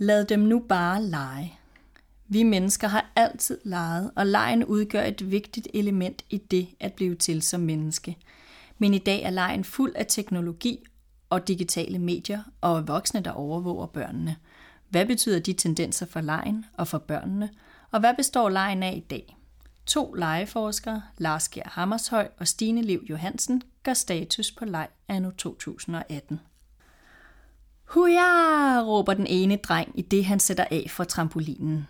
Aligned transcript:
Lad 0.00 0.24
dem 0.24 0.40
nu 0.40 0.58
bare 0.58 1.02
lege. 1.02 1.58
Vi 2.28 2.42
mennesker 2.42 2.88
har 2.88 3.12
altid 3.16 3.58
leget, 3.64 4.10
og 4.16 4.26
lejen 4.26 4.64
udgør 4.64 5.02
et 5.02 5.30
vigtigt 5.30 5.68
element 5.74 6.24
i 6.30 6.36
det 6.36 6.68
at 6.80 6.92
blive 6.92 7.14
til 7.14 7.42
som 7.42 7.60
menneske. 7.60 8.16
Men 8.78 8.94
i 8.94 8.98
dag 8.98 9.22
er 9.22 9.30
lejen 9.30 9.64
fuld 9.64 9.92
af 9.96 10.06
teknologi 10.08 10.84
og 11.30 11.48
digitale 11.48 11.98
medier 11.98 12.42
og 12.60 12.88
voksne, 12.88 13.20
der 13.20 13.30
overvåger 13.30 13.86
børnene. 13.86 14.36
Hvad 14.88 15.06
betyder 15.06 15.38
de 15.38 15.52
tendenser 15.52 16.06
for 16.06 16.20
lejen 16.20 16.64
og 16.74 16.88
for 16.88 16.98
børnene? 16.98 17.50
Og 17.90 18.00
hvad 18.00 18.14
består 18.16 18.48
lejen 18.48 18.82
af 18.82 18.94
i 18.96 19.06
dag? 19.10 19.36
To 19.86 20.12
legeforskere, 20.12 21.02
Lars 21.18 21.48
Gjer 21.48 21.68
Hammershøj 21.68 22.28
og 22.38 22.48
Stine 22.48 22.82
Liv 22.82 23.04
Johansen, 23.10 23.62
gør 23.82 23.94
status 23.94 24.52
på 24.52 24.64
leg 24.64 24.88
anno 25.08 25.30
2018. 25.30 26.40
Huja, 27.88 28.82
råber 28.82 29.14
den 29.14 29.26
ene 29.26 29.56
dreng, 29.56 29.92
i 29.94 30.02
det 30.02 30.24
han 30.24 30.40
sætter 30.40 30.64
af 30.70 30.86
for 30.90 31.04
trampolinen. 31.04 31.86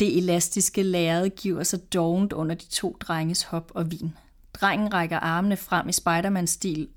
Det 0.00 0.18
elastiske 0.18 0.82
lærred 0.82 1.28
giver 1.30 1.62
sig 1.62 1.92
dovent 1.94 2.32
under 2.32 2.54
de 2.54 2.66
to 2.66 2.96
drenges 3.00 3.42
hop 3.42 3.72
og 3.74 3.90
vin. 3.90 4.14
Drengen 4.54 4.94
rækker 4.94 5.18
armene 5.18 5.56
frem 5.56 5.88
i 5.88 5.92
Spiderman-stil, 5.92 6.88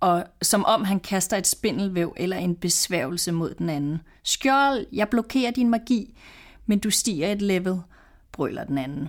og 0.00 0.24
som 0.42 0.64
om 0.64 0.84
han 0.84 1.00
kaster 1.00 1.36
et 1.36 1.46
spindelvæv 1.46 2.14
eller 2.16 2.36
en 2.36 2.56
besværgelse 2.56 3.32
mod 3.32 3.54
den 3.54 3.68
anden. 3.68 4.00
Skjold, 4.22 4.86
jeg 4.92 5.08
blokerer 5.08 5.50
din 5.50 5.70
magi, 5.70 6.18
men 6.66 6.78
du 6.78 6.90
stiger 6.90 7.32
et 7.32 7.42
level, 7.42 7.80
brøler 8.32 8.64
den 8.64 8.78
anden. 8.78 9.08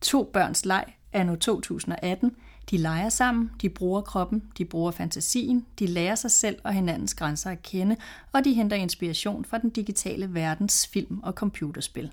To 0.00 0.30
børns 0.32 0.64
leg 0.64 0.84
anno 1.12 1.36
2018. 1.36 2.36
De 2.70 2.76
leger 2.76 3.08
sammen, 3.08 3.50
de 3.62 3.68
bruger 3.68 4.00
kroppen, 4.00 4.42
de 4.58 4.64
bruger 4.64 4.90
fantasien, 4.90 5.66
de 5.78 5.86
lærer 5.86 6.14
sig 6.14 6.30
selv 6.30 6.58
og 6.64 6.72
hinandens 6.72 7.14
grænser 7.14 7.50
at 7.50 7.62
kende, 7.62 7.96
og 8.32 8.44
de 8.44 8.54
henter 8.54 8.76
inspiration 8.76 9.44
fra 9.44 9.58
den 9.58 9.70
digitale 9.70 10.34
verdens 10.34 10.86
film- 10.86 11.20
og 11.22 11.32
computerspil. 11.32 12.12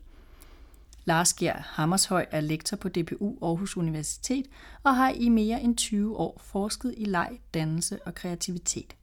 Lars 1.06 1.34
Gjer 1.34 1.62
Hammershøj 1.66 2.26
er 2.32 2.42
lektor 2.42 2.78
på 2.78 2.90
DPU 2.90 3.38
Aarhus 3.42 3.78
Universitet 3.78 4.46
og 4.84 4.96
har 4.96 5.10
i 5.10 5.30
mere 5.30 5.62
end 5.62 5.78
20 5.78 6.18
år 6.18 6.42
forsket 6.44 6.94
i 6.98 7.06
leg, 7.06 7.40
dannelse 7.54 8.00
og 8.06 8.16
kreativitet. 8.16 8.96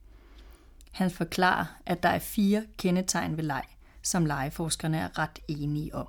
Han 0.90 1.10
forklarer, 1.10 1.64
at 1.86 2.02
der 2.02 2.08
er 2.08 2.18
fire 2.18 2.64
kendetegn 2.76 3.36
ved 3.36 3.44
leg, 3.44 3.64
som 4.02 4.26
legeforskerne 4.26 4.98
er 4.98 5.18
ret 5.18 5.38
enige 5.48 5.94
om. 5.94 6.06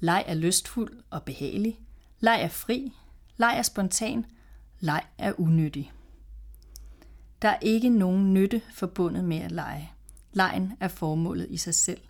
Leg 0.00 0.24
er 0.26 0.34
lystfuld 0.34 0.92
og 1.10 1.22
behagelig. 1.22 1.80
Leg 2.20 2.42
er 2.42 2.48
fri. 2.48 2.92
Leg 3.38 3.58
er 3.58 3.62
spontan. 3.62 4.26
Leg 4.80 5.02
er 5.18 5.40
unyttig. 5.40 5.92
Der 7.42 7.48
er 7.48 7.58
ikke 7.60 7.88
nogen 7.88 8.34
nytte 8.34 8.62
forbundet 8.72 9.24
med 9.24 9.36
at 9.36 9.52
lege. 9.52 9.92
Lejen 10.32 10.72
er 10.80 10.88
formålet 10.88 11.46
i 11.50 11.56
sig 11.56 11.74
selv. 11.74 12.00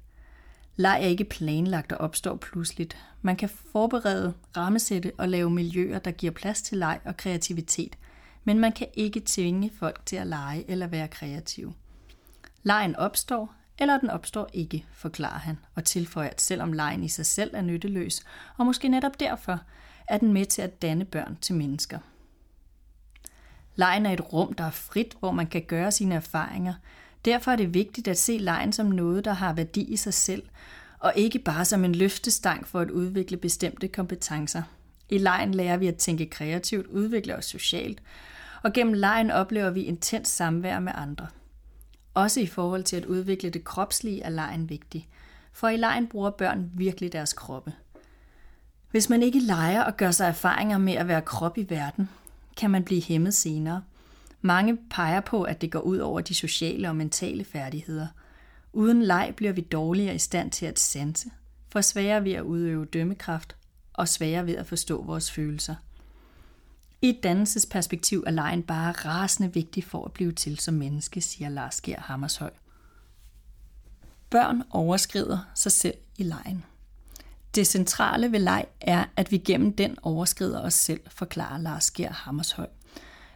Leg 0.76 0.98
er 1.02 1.06
ikke 1.06 1.24
planlagt 1.24 1.92
og 1.92 1.98
opstår 1.98 2.36
pludseligt. 2.36 2.96
Man 3.22 3.36
kan 3.36 3.48
forberede, 3.48 4.34
rammesætte 4.56 5.12
og 5.18 5.28
lave 5.28 5.50
miljøer, 5.50 5.98
der 5.98 6.10
giver 6.10 6.32
plads 6.32 6.62
til 6.62 6.78
leg 6.78 7.00
og 7.04 7.16
kreativitet, 7.16 7.98
men 8.44 8.58
man 8.58 8.72
kan 8.72 8.86
ikke 8.94 9.22
tvinge 9.26 9.70
folk 9.78 10.06
til 10.06 10.16
at 10.16 10.26
lege 10.26 10.70
eller 10.70 10.86
være 10.86 11.08
kreative. 11.08 11.74
Lejen 12.62 12.96
opstår, 12.96 13.54
eller 13.78 13.98
den 13.98 14.10
opstår 14.10 14.48
ikke, 14.52 14.84
forklarer 14.92 15.38
han, 15.38 15.58
og 15.74 15.84
tilføjer, 15.84 16.30
at 16.30 16.40
selvom 16.40 16.72
lejen 16.72 17.04
i 17.04 17.08
sig 17.08 17.26
selv 17.26 17.50
er 17.54 17.62
nytteløs, 17.62 18.22
og 18.56 18.66
måske 18.66 18.88
netop 18.88 19.20
derfor, 19.20 19.60
er 20.08 20.18
den 20.18 20.32
med 20.32 20.46
til 20.46 20.62
at 20.62 20.82
danne 20.82 21.04
børn 21.04 21.38
til 21.40 21.54
mennesker. 21.54 21.98
Lejen 23.76 24.06
er 24.06 24.10
et 24.10 24.32
rum, 24.32 24.52
der 24.52 24.64
er 24.64 24.70
frit, 24.70 25.16
hvor 25.20 25.32
man 25.32 25.46
kan 25.46 25.62
gøre 25.62 25.92
sine 25.92 26.14
erfaringer, 26.14 26.74
Derfor 27.24 27.50
er 27.50 27.56
det 27.56 27.74
vigtigt 27.74 28.08
at 28.08 28.18
se 28.18 28.38
lejen 28.38 28.72
som 28.72 28.86
noget, 28.86 29.24
der 29.24 29.32
har 29.32 29.52
værdi 29.52 29.82
i 29.82 29.96
sig 29.96 30.14
selv, 30.14 30.42
og 30.98 31.12
ikke 31.16 31.38
bare 31.38 31.64
som 31.64 31.84
en 31.84 31.94
løftestang 31.94 32.68
for 32.68 32.80
at 32.80 32.90
udvikle 32.90 33.36
bestemte 33.36 33.88
kompetencer. 33.88 34.62
I 35.08 35.18
lejen 35.18 35.54
lærer 35.54 35.76
vi 35.76 35.86
at 35.86 35.96
tænke 35.96 36.26
kreativt, 36.26 36.86
udvikle 36.86 37.36
os 37.36 37.44
socialt, 37.44 38.02
og 38.62 38.72
gennem 38.72 38.94
lejen 38.94 39.30
oplever 39.30 39.70
vi 39.70 39.82
intens 39.82 40.28
samvær 40.28 40.78
med 40.78 40.92
andre. 40.94 41.26
Også 42.14 42.40
i 42.40 42.46
forhold 42.46 42.84
til 42.84 42.96
at 42.96 43.04
udvikle 43.04 43.50
det 43.50 43.64
kropslige 43.64 44.22
er 44.22 44.30
lejen 44.30 44.68
vigtig, 44.68 45.08
for 45.52 45.68
i 45.68 45.76
lejen 45.76 46.06
bruger 46.06 46.30
børn 46.30 46.70
virkelig 46.74 47.12
deres 47.12 47.32
kroppe. 47.32 47.72
Hvis 48.90 49.08
man 49.08 49.22
ikke 49.22 49.40
leger 49.40 49.82
og 49.82 49.96
gør 49.96 50.10
sig 50.10 50.28
erfaringer 50.28 50.78
med 50.78 50.92
at 50.92 51.08
være 51.08 51.22
krop 51.22 51.58
i 51.58 51.66
verden, 51.68 52.08
kan 52.56 52.70
man 52.70 52.84
blive 52.84 53.02
hæmmet 53.02 53.34
senere– 53.34 53.82
mange 54.40 54.78
peger 54.90 55.20
på, 55.20 55.42
at 55.42 55.60
det 55.60 55.72
går 55.72 55.80
ud 55.80 55.98
over 55.98 56.20
de 56.20 56.34
sociale 56.34 56.88
og 56.88 56.96
mentale 56.96 57.44
færdigheder. 57.44 58.06
Uden 58.72 59.02
leg 59.02 59.32
bliver 59.36 59.52
vi 59.52 59.60
dårligere 59.60 60.14
i 60.14 60.18
stand 60.18 60.50
til 60.50 60.66
at 60.66 60.78
sanse, 60.78 61.30
for 61.68 61.80
sværere 61.80 62.24
ved 62.24 62.32
at 62.32 62.42
udøve 62.42 62.84
dømmekraft 62.84 63.56
og 63.92 64.08
sværere 64.08 64.46
ved 64.46 64.56
at 64.56 64.66
forstå 64.66 65.04
vores 65.04 65.30
følelser. 65.30 65.74
I 67.02 67.08
et 67.08 67.22
dannelsesperspektiv 67.22 68.24
er 68.26 68.30
lejen 68.30 68.62
bare 68.62 68.92
rasende 68.92 69.54
vigtig 69.54 69.84
for 69.84 70.04
at 70.04 70.12
blive 70.12 70.32
til 70.32 70.58
som 70.58 70.74
menneske, 70.74 71.20
siger 71.20 71.48
Lars 71.48 71.80
Gjer 71.80 72.00
Hammershøj. 72.00 72.50
Børn 74.30 74.62
overskrider 74.70 75.38
sig 75.54 75.72
selv 75.72 75.94
i 76.16 76.22
lejen. 76.22 76.64
Det 77.54 77.66
centrale 77.66 78.32
ved 78.32 78.40
leg 78.40 78.64
er, 78.80 79.04
at 79.16 79.32
vi 79.32 79.38
gennem 79.38 79.72
den 79.72 79.96
overskrider 80.02 80.60
os 80.60 80.74
selv, 80.74 81.00
forklarer 81.08 81.58
Lars 81.58 81.90
Gjer 81.90 82.12
Hammershøj. 82.12 82.66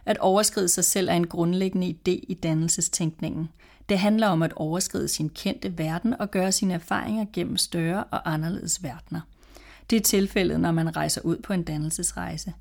At 0.05 0.17
overskride 0.17 0.69
sig 0.69 0.83
selv 0.83 1.09
er 1.09 1.13
en 1.13 1.27
grundlæggende 1.27 1.87
idé 1.87 2.25
i 2.27 2.39
dannelsestænkningen. 2.43 3.49
Det 3.89 3.99
handler 3.99 4.27
om 4.27 4.41
at 4.41 4.53
overskride 4.53 5.07
sin 5.07 5.29
kendte 5.29 5.77
verden 5.77 6.13
og 6.19 6.31
gøre 6.31 6.51
sine 6.51 6.73
erfaringer 6.73 7.25
gennem 7.33 7.57
større 7.57 8.03
og 8.03 8.33
anderledes 8.33 8.83
verdener. 8.83 9.21
Det 9.89 9.95
er 9.95 10.01
tilfældet, 10.01 10.59
når 10.59 10.71
man 10.71 10.95
rejser 10.95 11.21
ud 11.21 11.37
på 11.37 11.53
en 11.53 11.63
dannelsesrejse. 11.63 12.53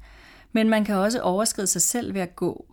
Men 0.52 0.68
man 0.68 0.84
kan 0.84 0.94
også 0.94 1.20
overskride 1.20 1.66
sig 1.66 1.82
selv 1.82 2.14
ved 2.14 2.20
at 2.20 2.36
gå 2.36 2.71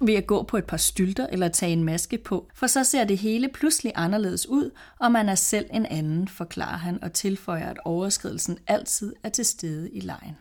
ved 0.00 0.14
at 0.14 0.26
gå 0.26 0.42
på 0.42 0.56
et 0.56 0.64
par 0.64 0.76
stylter 0.76 1.26
eller 1.26 1.48
tage 1.48 1.72
en 1.72 1.84
maske 1.84 2.18
på, 2.18 2.48
for 2.54 2.66
så 2.66 2.84
ser 2.84 3.04
det 3.04 3.18
hele 3.18 3.48
pludselig 3.48 3.92
anderledes 3.94 4.48
ud, 4.48 4.70
og 4.98 5.12
man 5.12 5.28
er 5.28 5.34
selv 5.34 5.66
en 5.72 5.86
anden, 5.86 6.28
forklarer 6.28 6.76
han 6.76 7.04
og 7.04 7.12
tilføjer, 7.12 7.70
at 7.70 7.78
overskridelsen 7.84 8.58
altid 8.66 9.14
er 9.22 9.28
til 9.28 9.44
stede 9.44 9.90
i 9.90 10.00
lejen. 10.00 10.36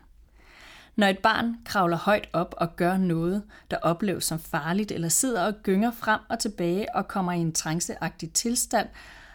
Når 0.95 1.07
et 1.07 1.19
barn 1.19 1.55
kravler 1.65 1.97
højt 1.97 2.29
op 2.33 2.55
og 2.57 2.75
gør 2.75 2.97
noget, 2.97 3.43
der 3.71 3.77
opleves 3.77 4.25
som 4.25 4.39
farligt, 4.39 4.91
eller 4.91 5.09
sidder 5.09 5.45
og 5.45 5.53
gynger 5.63 5.91
frem 5.91 6.19
og 6.29 6.39
tilbage 6.39 6.95
og 6.95 7.07
kommer 7.07 7.31
i 7.31 7.39
en 7.39 7.51
tranceagtig 7.51 8.33
tilstand, 8.33 8.87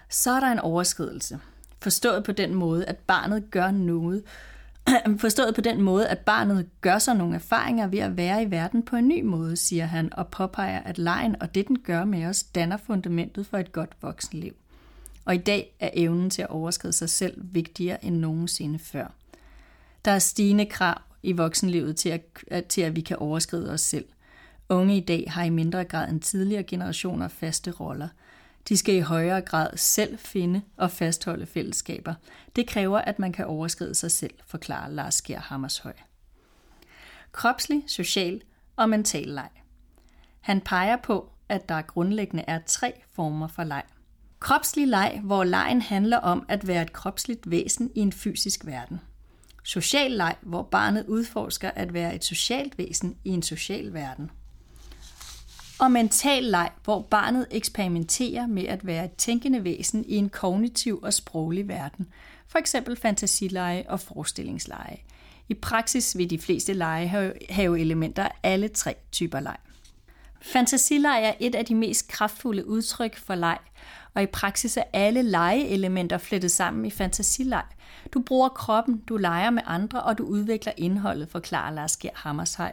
så 0.08 0.30
er 0.30 0.40
der 0.40 0.46
en 0.46 0.58
overskridelse. 0.58 1.40
Forstået 1.82 2.24
på 2.24 2.32
den 2.32 2.54
måde, 2.54 2.86
at 2.86 2.96
barnet 2.96 3.50
gør 3.50 3.70
noget, 3.70 4.22
Forstået 5.18 5.54
på 5.54 5.60
den 5.60 5.82
måde, 5.82 6.08
at 6.08 6.18
barnet 6.18 6.66
gør 6.80 6.98
sig 6.98 7.14
nogle 7.16 7.34
erfaringer 7.34 7.86
ved 7.86 7.98
at 7.98 8.16
være 8.16 8.42
i 8.42 8.50
verden 8.50 8.82
på 8.82 8.96
en 8.96 9.08
ny 9.08 9.22
måde, 9.22 9.56
siger 9.56 9.86
han, 9.86 10.14
og 10.14 10.28
påpeger, 10.28 10.80
at 10.80 10.98
lejen 10.98 11.42
og 11.42 11.54
det, 11.54 11.68
den 11.68 11.78
gør 11.78 12.04
med 12.04 12.26
os, 12.26 12.42
danner 12.42 12.76
fundamentet 12.76 13.46
for 13.46 13.58
et 13.58 13.72
godt 13.72 13.96
voksenliv. 14.02 14.54
Og 15.24 15.34
i 15.34 15.38
dag 15.38 15.76
er 15.80 15.90
evnen 15.92 16.30
til 16.30 16.42
at 16.42 16.50
overskride 16.50 16.92
sig 16.92 17.10
selv 17.10 17.40
vigtigere 17.42 18.04
end 18.04 18.16
nogensinde 18.16 18.78
før. 18.78 19.12
Der 20.04 20.10
er 20.10 20.18
stigende 20.18 20.66
krav 20.66 21.00
i 21.22 21.32
voksenlivet 21.32 21.96
til 21.96 22.08
at, 22.08 22.64
til 22.66 22.80
at 22.80 22.96
vi 22.96 23.00
kan 23.00 23.16
overskride 23.16 23.72
os 23.72 23.80
selv. 23.80 24.04
Unge 24.68 24.96
i 24.96 25.00
dag 25.00 25.24
har 25.28 25.44
i 25.44 25.50
mindre 25.50 25.84
grad 25.84 26.10
end 26.10 26.20
tidligere 26.20 26.62
generationer 26.62 27.28
faste 27.28 27.70
roller. 27.70 28.08
De 28.68 28.76
skal 28.76 28.94
i 28.94 29.00
højere 29.00 29.40
grad 29.40 29.76
selv 29.76 30.18
finde 30.18 30.62
og 30.76 30.90
fastholde 30.90 31.46
fællesskaber. 31.46 32.14
Det 32.56 32.66
kræver, 32.66 32.98
at 32.98 33.18
man 33.18 33.32
kan 33.32 33.46
overskride 33.46 33.94
sig 33.94 34.10
selv, 34.10 34.34
forklarer 34.46 34.88
Lars 34.88 35.22
Gjer 35.22 35.40
Hammershøj. 35.40 35.92
Kropslig, 37.32 37.84
social 37.86 38.42
og 38.76 38.88
mental 38.88 39.28
leg. 39.28 39.48
Han 40.40 40.60
peger 40.60 40.96
på, 40.96 41.32
at 41.48 41.68
der 41.68 41.82
grundlæggende 41.82 42.44
er 42.46 42.60
tre 42.66 42.92
former 43.12 43.48
for 43.48 43.64
leg. 43.64 43.82
Kropslig 44.40 44.88
leg, 44.88 45.20
hvor 45.24 45.44
lejen 45.44 45.82
handler 45.82 46.16
om 46.16 46.46
at 46.48 46.66
være 46.66 46.82
et 46.82 46.92
kropsligt 46.92 47.50
væsen 47.50 47.90
i 47.94 48.00
en 48.00 48.12
fysisk 48.12 48.66
verden– 48.66 49.00
Social 49.64 50.10
leg, 50.10 50.36
hvor 50.42 50.62
barnet 50.62 51.06
udforsker 51.06 51.70
at 51.70 51.94
være 51.94 52.14
et 52.14 52.24
socialt 52.24 52.78
væsen 52.78 53.16
i 53.24 53.30
en 53.30 53.42
social 53.42 53.92
verden. 53.92 54.30
Og 55.78 55.90
mental 55.90 56.42
leg, 56.42 56.70
hvor 56.84 57.02
barnet 57.02 57.46
eksperimenterer 57.50 58.46
med 58.46 58.64
at 58.64 58.86
være 58.86 59.04
et 59.04 59.12
tænkende 59.12 59.64
væsen 59.64 60.04
i 60.04 60.16
en 60.16 60.28
kognitiv 60.28 61.00
og 61.02 61.12
sproglig 61.12 61.68
verden, 61.68 62.08
for 62.48 62.58
eksempel 62.58 62.96
fantasileje 62.96 63.84
og 63.88 64.00
forestillingsleje. 64.00 64.96
I 65.48 65.54
praksis 65.54 66.16
vil 66.16 66.30
de 66.30 66.38
fleste 66.38 66.72
lege 66.72 67.36
have 67.50 67.80
elementer 67.80 68.24
af 68.24 68.32
alle 68.42 68.68
tre 68.68 68.94
typer 69.12 69.40
leg. 69.40 69.56
Fantasileje 70.42 71.22
er 71.22 71.34
et 71.40 71.54
af 71.54 71.64
de 71.64 71.74
mest 71.74 72.08
kraftfulde 72.08 72.66
udtryk 72.66 73.16
for 73.16 73.34
leg, 73.34 73.58
og 74.14 74.22
i 74.22 74.26
praksis 74.26 74.76
er 74.76 74.84
alle 74.92 75.22
legeelementer 75.22 76.18
flettet 76.18 76.50
sammen 76.50 76.84
i 76.84 76.90
fantasileg. 76.90 77.64
Du 78.14 78.20
bruger 78.20 78.48
kroppen, 78.48 78.96
du 79.08 79.16
leger 79.16 79.50
med 79.50 79.62
andre, 79.66 80.02
og 80.02 80.18
du 80.18 80.24
udvikler 80.24 80.72
indholdet, 80.76 81.28
forklarer 81.28 81.70
Lars 81.70 81.96
Gjer 81.96 82.10
Hammershøj 82.14 82.72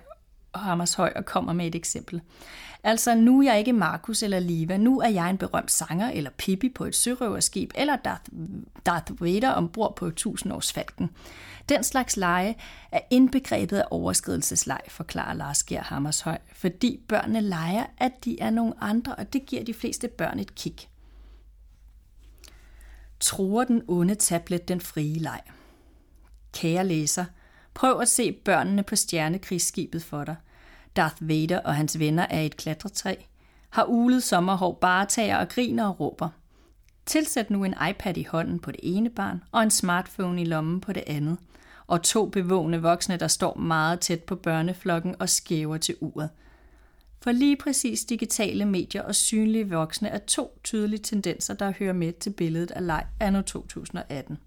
Hammershøj 0.56 1.14
og 1.16 1.26
kommer 1.26 1.54
med 1.54 1.68
et 1.68 1.76
eksempel. 1.76 2.22
Altså, 2.84 3.16
nu 3.16 3.40
er 3.40 3.44
jeg 3.44 3.60
ikke 3.60 3.74
Markus 3.74 4.24
eller 4.24 4.40
Liva, 4.40 4.78
nu 4.78 5.00
er 5.00 5.10
jeg 5.10 5.30
en 5.30 5.38
berømt 5.38 5.72
sanger, 5.72 6.12
eller 6.12 6.30
Pippi 6.38 6.70
på 6.70 6.86
et 6.86 6.96
sørøverskib, 6.96 7.72
eller 7.76 7.96
Darth, 7.96 8.24
Darth 8.86 9.22
Vader 9.22 9.50
ombord 9.50 9.96
på 9.96 10.12
tusindårsfalken. 10.12 11.10
Den 11.70 11.84
slags 11.84 12.18
lege 12.18 12.58
er 12.92 13.00
indbegrebet 13.10 13.78
af 13.78 13.84
overskridelsesleg, 13.92 14.80
forklarer 14.88 15.34
Lars 15.34 15.64
Gehr 15.64 15.82
Hammershøj, 15.82 16.38
fordi 16.54 17.00
børnene 17.08 17.42
leger, 17.42 17.86
at 17.98 18.12
de 18.26 18.40
er 18.40 18.50
nogle 18.50 18.74
andre, 18.82 19.16
og 19.16 19.34
det 19.34 19.46
giver 19.46 19.64
de 19.64 19.74
fleste 19.74 20.08
børn 20.08 20.40
et 20.40 20.56
kick. 20.56 20.88
Tror 23.20 23.64
den 23.64 23.82
onde 23.88 24.16
tablet 24.16 24.68
den 24.68 24.82
frie 24.82 25.20
leg? 25.20 25.42
Kære 26.54 26.88
læser, 26.88 27.26
prøv 27.74 28.00
at 28.00 28.08
se 28.08 28.32
børnene 28.32 28.84
på 28.84 28.96
stjernekrigsskibet 28.96 30.04
for 30.04 30.24
dig– 30.24 30.36
Darth 30.96 31.30
Vader 31.30 31.60
og 31.60 31.76
hans 31.76 32.00
venner 32.00 32.26
er 32.30 32.42
et 32.42 32.58
klatretræ, 32.58 33.16
har 33.70 33.86
ulet 33.86 34.24
sommerhår 34.24 34.78
bare 34.82 35.06
tager 35.06 35.38
og 35.38 35.50
griner 35.50 35.88
og 35.88 36.00
råber. 36.00 36.30
Tilsæt 37.06 37.50
nu 37.50 37.64
en 37.64 37.76
iPad 37.90 38.18
i 38.18 38.24
hånden 38.24 38.60
på 38.60 38.72
det 38.72 38.80
ene 38.84 39.10
barn 39.10 39.44
og 39.52 39.64
en 39.64 39.72
smartphone 39.72 40.42
i 40.42 40.46
lommen 40.46 40.82
på 40.82 40.94
det 40.94 41.04
andet, 41.08 41.38
og 41.88 42.04
to 42.04 42.26
bevågne 42.26 42.82
voksne, 42.82 43.18
der 43.18 43.28
står 43.28 43.58
meget 43.58 44.00
tæt 44.00 44.24
på 44.24 44.36
børneflokken 44.36 45.16
og 45.20 45.30
skæver 45.30 45.78
til 45.78 45.96
uret. 46.02 46.30
For 47.22 47.32
lige 47.32 47.58
præcis 47.58 48.06
digitale 48.06 48.66
medier 48.66 49.02
og 49.02 49.16
synlige 49.16 49.70
voksne 49.70 50.10
er 50.10 50.18
to 50.18 50.60
tydelige 50.64 51.04
tendenser, 51.04 51.54
der 51.54 51.74
hører 51.80 51.94
med 51.94 52.14
til 52.14 52.30
billedet 52.30 52.72
af 52.72 52.86
leg 52.86 53.06
anno 53.20 53.42
2018. 53.42 54.38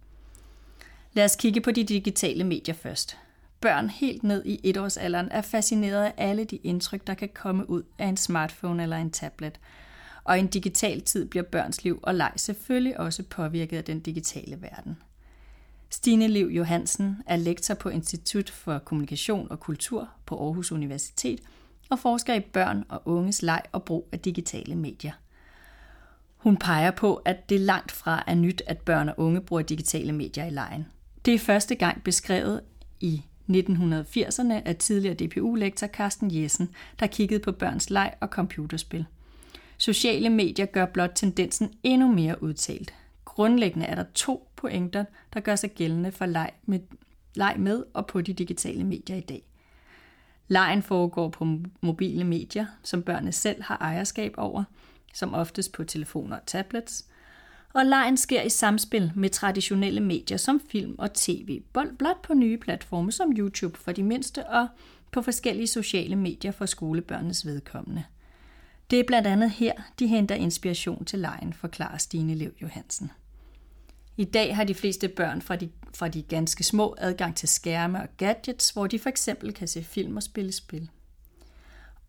Lad 1.15 1.25
os 1.25 1.37
kigge 1.37 1.61
på 1.61 1.71
de 1.71 1.85
digitale 1.85 2.45
medier 2.45 2.75
først 2.75 3.19
børn 3.65 3.91
helt 3.91 4.23
ned 4.23 4.45
i 4.45 4.61
etårsalderen 4.65 5.29
er 5.31 5.43
fascineret 5.43 6.05
af 6.05 6.13
alle 6.17 6.45
de 6.45 6.57
indtryk, 6.57 7.07
der 7.07 7.15
kan 7.15 7.29
komme 7.35 7.71
ud 7.71 7.83
af 7.99 8.07
en 8.07 8.17
smartphone 8.17 8.83
eller 8.83 8.97
en 8.97 9.11
tablet. 9.11 9.61
Og 10.25 10.37
i 10.37 10.41
en 10.41 10.47
digital 10.47 11.01
tid 11.01 11.27
bliver 11.27 11.43
børns 11.43 11.85
liv 11.85 12.01
og 12.03 12.15
leg 12.15 12.33
selvfølgelig 12.37 13.01
også 13.01 13.23
påvirket 13.23 13.77
af 13.77 13.85
den 13.85 14.01
digitale 14.01 14.63
verden. 14.63 14.97
Stine 15.91 16.29
Liv 16.29 16.47
Johansen 16.47 17.17
er 17.27 17.37
lektor 17.37 17.75
på 17.75 17.89
Institut 17.89 18.51
for 18.51 18.79
Kommunikation 18.79 19.51
og 19.51 19.61
Kultur 19.61 20.09
på 20.27 20.45
Aarhus 20.45 20.73
Universitet 20.73 21.41
og 21.91 21.99
forsker 21.99 22.35
i 22.35 22.41
børn 22.41 22.85
og 22.89 23.03
unges 23.05 23.43
leg 23.43 23.63
og 23.73 23.83
brug 23.83 24.09
af 24.13 24.19
digitale 24.19 24.75
medier. 24.75 25.13
Hun 26.37 26.57
peger 26.57 26.91
på, 26.91 27.15
at 27.15 27.49
det 27.49 27.61
langt 27.61 27.93
fra 27.93 28.25
er 28.27 28.35
nyt, 28.35 28.63
at 28.67 28.79
børn 28.79 29.09
og 29.09 29.15
unge 29.19 29.41
bruger 29.41 29.63
digitale 29.63 30.13
medier 30.13 30.45
i 30.45 30.51
lejen. 30.51 30.87
Det 31.25 31.35
er 31.35 31.39
første 31.39 31.75
gang 31.75 32.03
beskrevet 32.03 32.61
i 33.01 33.23
1980'erne 33.51 34.53
af 34.65 34.77
tidligere 34.79 35.15
DPU-lektor 35.15 35.87
Carsten 35.87 36.43
Jessen, 36.43 36.71
der 37.01 37.07
kiggede 37.07 37.41
på 37.41 37.53
børns 37.53 37.91
leg 37.91 38.15
og 38.21 38.29
computerspil. 38.29 39.05
Sociale 39.79 40.31
medier 40.31 40.67
gør 40.67 40.87
blot 40.87 41.11
tendensen 41.15 41.73
endnu 41.83 42.13
mere 42.13 42.43
udtalt. 42.43 42.95
Grundlæggende 43.25 43.87
er 43.87 43.95
der 43.95 44.05
to 44.15 44.49
pointer, 44.57 45.05
der 45.35 45.41
gør 45.41 45.57
sig 45.57 45.71
gældende 45.71 46.13
for 46.13 46.27
leg 46.27 46.51
med, 46.67 46.81
leg 47.35 47.55
med 47.59 47.85
og 47.95 48.07
på 48.07 48.21
de 48.21 48.33
digitale 48.33 48.85
medier 48.85 49.17
i 49.17 49.21
dag. 49.21 49.43
Lejen 50.49 50.83
foregår 50.83 51.29
på 51.29 51.59
mobile 51.81 52.25
medier, 52.25 52.67
som 52.83 53.03
børnene 53.03 53.33
selv 53.33 53.63
har 53.63 53.77
ejerskab 53.81 54.35
over, 54.37 54.65
som 55.15 55.35
oftest 55.35 55.73
på 55.73 55.85
telefoner 55.85 56.37
og 56.37 56.47
tablets– 56.47 57.05
og 57.75 57.87
lejen 57.87 58.17
sker 58.17 58.43
i 58.43 58.49
samspil 58.49 59.13
med 59.15 59.31
traditionelle 59.31 60.01
medier 60.01 60.37
som 60.37 60.61
film 60.71 60.95
og 60.99 61.15
tv, 61.15 61.61
blot 61.73 62.23
på 62.23 62.35
nye 62.35 62.59
platforme 62.59 63.13
som 63.13 63.33
YouTube 63.37 63.79
for 63.79 63.93
de 63.93 64.03
mindste 64.03 64.47
og 64.47 64.69
på 65.11 65.23
forskellige 65.23 65.67
sociale 65.67 66.17
medier 66.17 66.53
for 66.53 66.67
skolebørnenes 66.67 67.47
vedkommende. 67.47 68.05
Det 68.91 69.01
er 69.01 69.05
blandt 69.07 69.27
andet 69.27 69.51
her, 69.51 69.73
de 69.99 70.07
henter 70.07 70.35
inspiration 70.35 71.05
til 71.05 71.19
lejen, 71.19 71.53
forklarer 71.53 71.99
Stine 71.99 72.35
Lev 72.35 72.53
Johansen. 72.63 73.11
I 74.17 74.25
dag 74.25 74.57
har 74.57 74.65
de 74.65 74.75
fleste 74.75 75.09
børn 75.09 75.43
fra 75.43 75.57
de, 75.57 75.71
fra 75.95 76.09
de 76.09 76.23
ganske 76.23 76.65
små 76.65 76.95
adgang 76.99 77.37
til 77.37 77.49
skærme 77.49 78.03
og 78.03 78.09
gadgets, 78.17 78.71
hvor 78.71 78.87
de 78.87 78.99
for 78.99 79.09
eksempel 79.09 79.53
kan 79.55 79.69
se 79.69 79.85
film 79.85 80.17
og 80.17 80.23
spille 80.23 80.53
spil. 80.53 80.91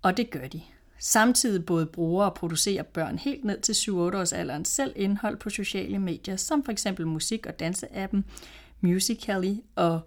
Og 0.02 0.18
det 0.18 0.30
gør 0.30 0.48
de. 0.48 0.62
Samtidig 1.00 1.66
både 1.66 1.86
bruger 1.86 2.26
og 2.26 2.34
producerer 2.34 2.84
børn 2.84 3.18
helt 3.18 3.46
ned 3.46 3.62
til 3.62 3.74
7-8 3.74 3.92
års 3.94 4.34
alderen 4.34 4.66
selv 4.66 4.94
indhold 4.96 5.38
på 5.38 5.50
sociale 5.50 6.00
medier, 6.00 6.36
som 6.36 6.64
for 6.64 6.72
eksempel 6.72 7.08
musik- 7.08 7.46
og 7.46 7.60
danseappen 7.60 8.26
Musical.ly 8.82 9.56
og 9.76 10.02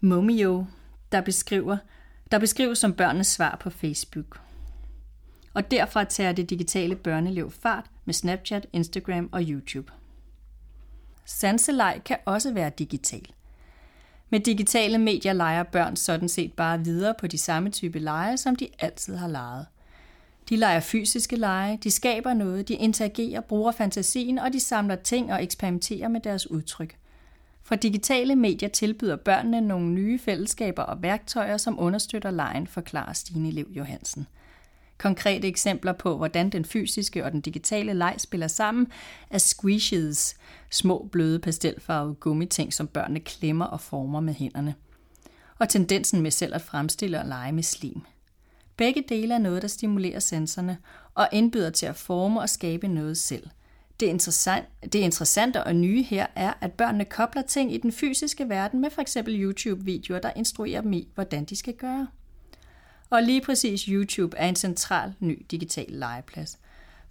Momio, 0.00 0.66
der 1.12 1.20
beskriver, 1.20 1.76
der 2.30 2.38
beskrives 2.38 2.78
som 2.78 2.92
børnenes 2.92 3.26
svar 3.26 3.56
på 3.60 3.70
Facebook. 3.70 4.40
Og 5.54 5.70
derfra 5.70 6.04
tager 6.04 6.32
det 6.32 6.50
digitale 6.50 6.96
børneliv 6.96 7.50
fart 7.50 7.84
med 8.04 8.14
Snapchat, 8.14 8.66
Instagram 8.72 9.28
og 9.32 9.42
YouTube. 9.42 9.92
Sanseleg 11.24 12.00
kan 12.04 12.16
også 12.24 12.52
være 12.52 12.70
digital. 12.78 13.26
Med 14.30 14.40
digitale 14.40 14.98
medier 14.98 15.32
leger 15.32 15.62
børn 15.62 15.96
sådan 15.96 16.28
set 16.28 16.52
bare 16.52 16.84
videre 16.84 17.14
på 17.20 17.26
de 17.26 17.38
samme 17.38 17.70
type 17.70 17.98
lege, 17.98 18.36
som 18.36 18.56
de 18.56 18.68
altid 18.78 19.16
har 19.16 19.28
leget– 19.28 19.66
de 20.48 20.56
leger 20.56 20.80
fysiske 20.80 21.36
lege, 21.36 21.78
de 21.84 21.90
skaber 21.90 22.34
noget, 22.34 22.68
de 22.68 22.74
interagerer, 22.74 23.40
bruger 23.40 23.72
fantasien, 23.72 24.38
og 24.38 24.52
de 24.52 24.60
samler 24.60 24.96
ting 24.96 25.32
og 25.32 25.42
eksperimenterer 25.42 26.08
med 26.08 26.20
deres 26.20 26.50
udtryk. 26.50 26.96
For 27.62 27.74
digitale 27.74 28.36
medier 28.36 28.68
tilbyder 28.68 29.16
børnene 29.16 29.60
nogle 29.60 29.86
nye 29.86 30.18
fællesskaber 30.18 30.82
og 30.82 31.02
værktøjer, 31.02 31.56
som 31.56 31.78
understøtter 31.78 32.30
lejen, 32.30 32.66
forklarer 32.66 33.12
Stine 33.12 33.50
Lev 33.50 33.66
Johansen. 33.70 34.26
Konkrete 34.98 35.48
eksempler 35.48 35.92
på, 35.92 36.16
hvordan 36.16 36.50
den 36.50 36.64
fysiske 36.64 37.24
og 37.24 37.32
den 37.32 37.40
digitale 37.40 37.94
leg 37.94 38.14
spiller 38.18 38.48
sammen, 38.48 38.86
er 39.30 39.38
squishes, 39.38 40.36
små 40.70 41.08
bløde 41.12 41.38
pastelfarvede 41.38 42.14
gummiting, 42.14 42.72
som 42.72 42.86
børnene 42.86 43.20
klemmer 43.20 43.64
og 43.64 43.80
former 43.80 44.20
med 44.20 44.34
hænderne. 44.34 44.74
Og 45.58 45.68
tendensen 45.68 46.20
med 46.20 46.30
selv 46.30 46.54
at 46.54 46.62
fremstille 46.62 47.20
og 47.20 47.26
lege 47.26 47.52
med 47.52 47.62
slim– 47.62 48.00
Begge 48.78 49.04
dele 49.08 49.34
er 49.34 49.38
noget, 49.38 49.62
der 49.62 49.68
stimulerer 49.68 50.18
sanserne 50.18 50.78
og 51.14 51.28
indbyder 51.32 51.70
til 51.70 51.86
at 51.86 51.96
forme 51.96 52.40
og 52.40 52.48
skabe 52.48 52.88
noget 52.88 53.18
selv. 53.18 53.48
Det, 54.00 54.06
interessant, 54.06 54.66
det 54.82 54.94
interessante 54.94 55.64
og 55.64 55.76
nye 55.76 56.02
her 56.02 56.26
er, 56.34 56.52
at 56.60 56.72
børnene 56.72 57.04
kobler 57.04 57.42
ting 57.42 57.74
i 57.74 57.78
den 57.78 57.92
fysiske 57.92 58.48
verden 58.48 58.80
med 58.80 58.90
f.eks. 58.90 59.16
YouTube-videoer, 59.28 60.20
der 60.20 60.32
instruerer 60.36 60.80
dem 60.80 60.92
i, 60.92 61.08
hvordan 61.14 61.44
de 61.44 61.56
skal 61.56 61.74
gøre. 61.74 62.06
Og 63.10 63.22
lige 63.22 63.40
præcis 63.40 63.82
YouTube 63.82 64.36
er 64.36 64.48
en 64.48 64.56
central 64.56 65.14
ny 65.20 65.46
digital 65.50 65.86
legeplads. 65.88 66.58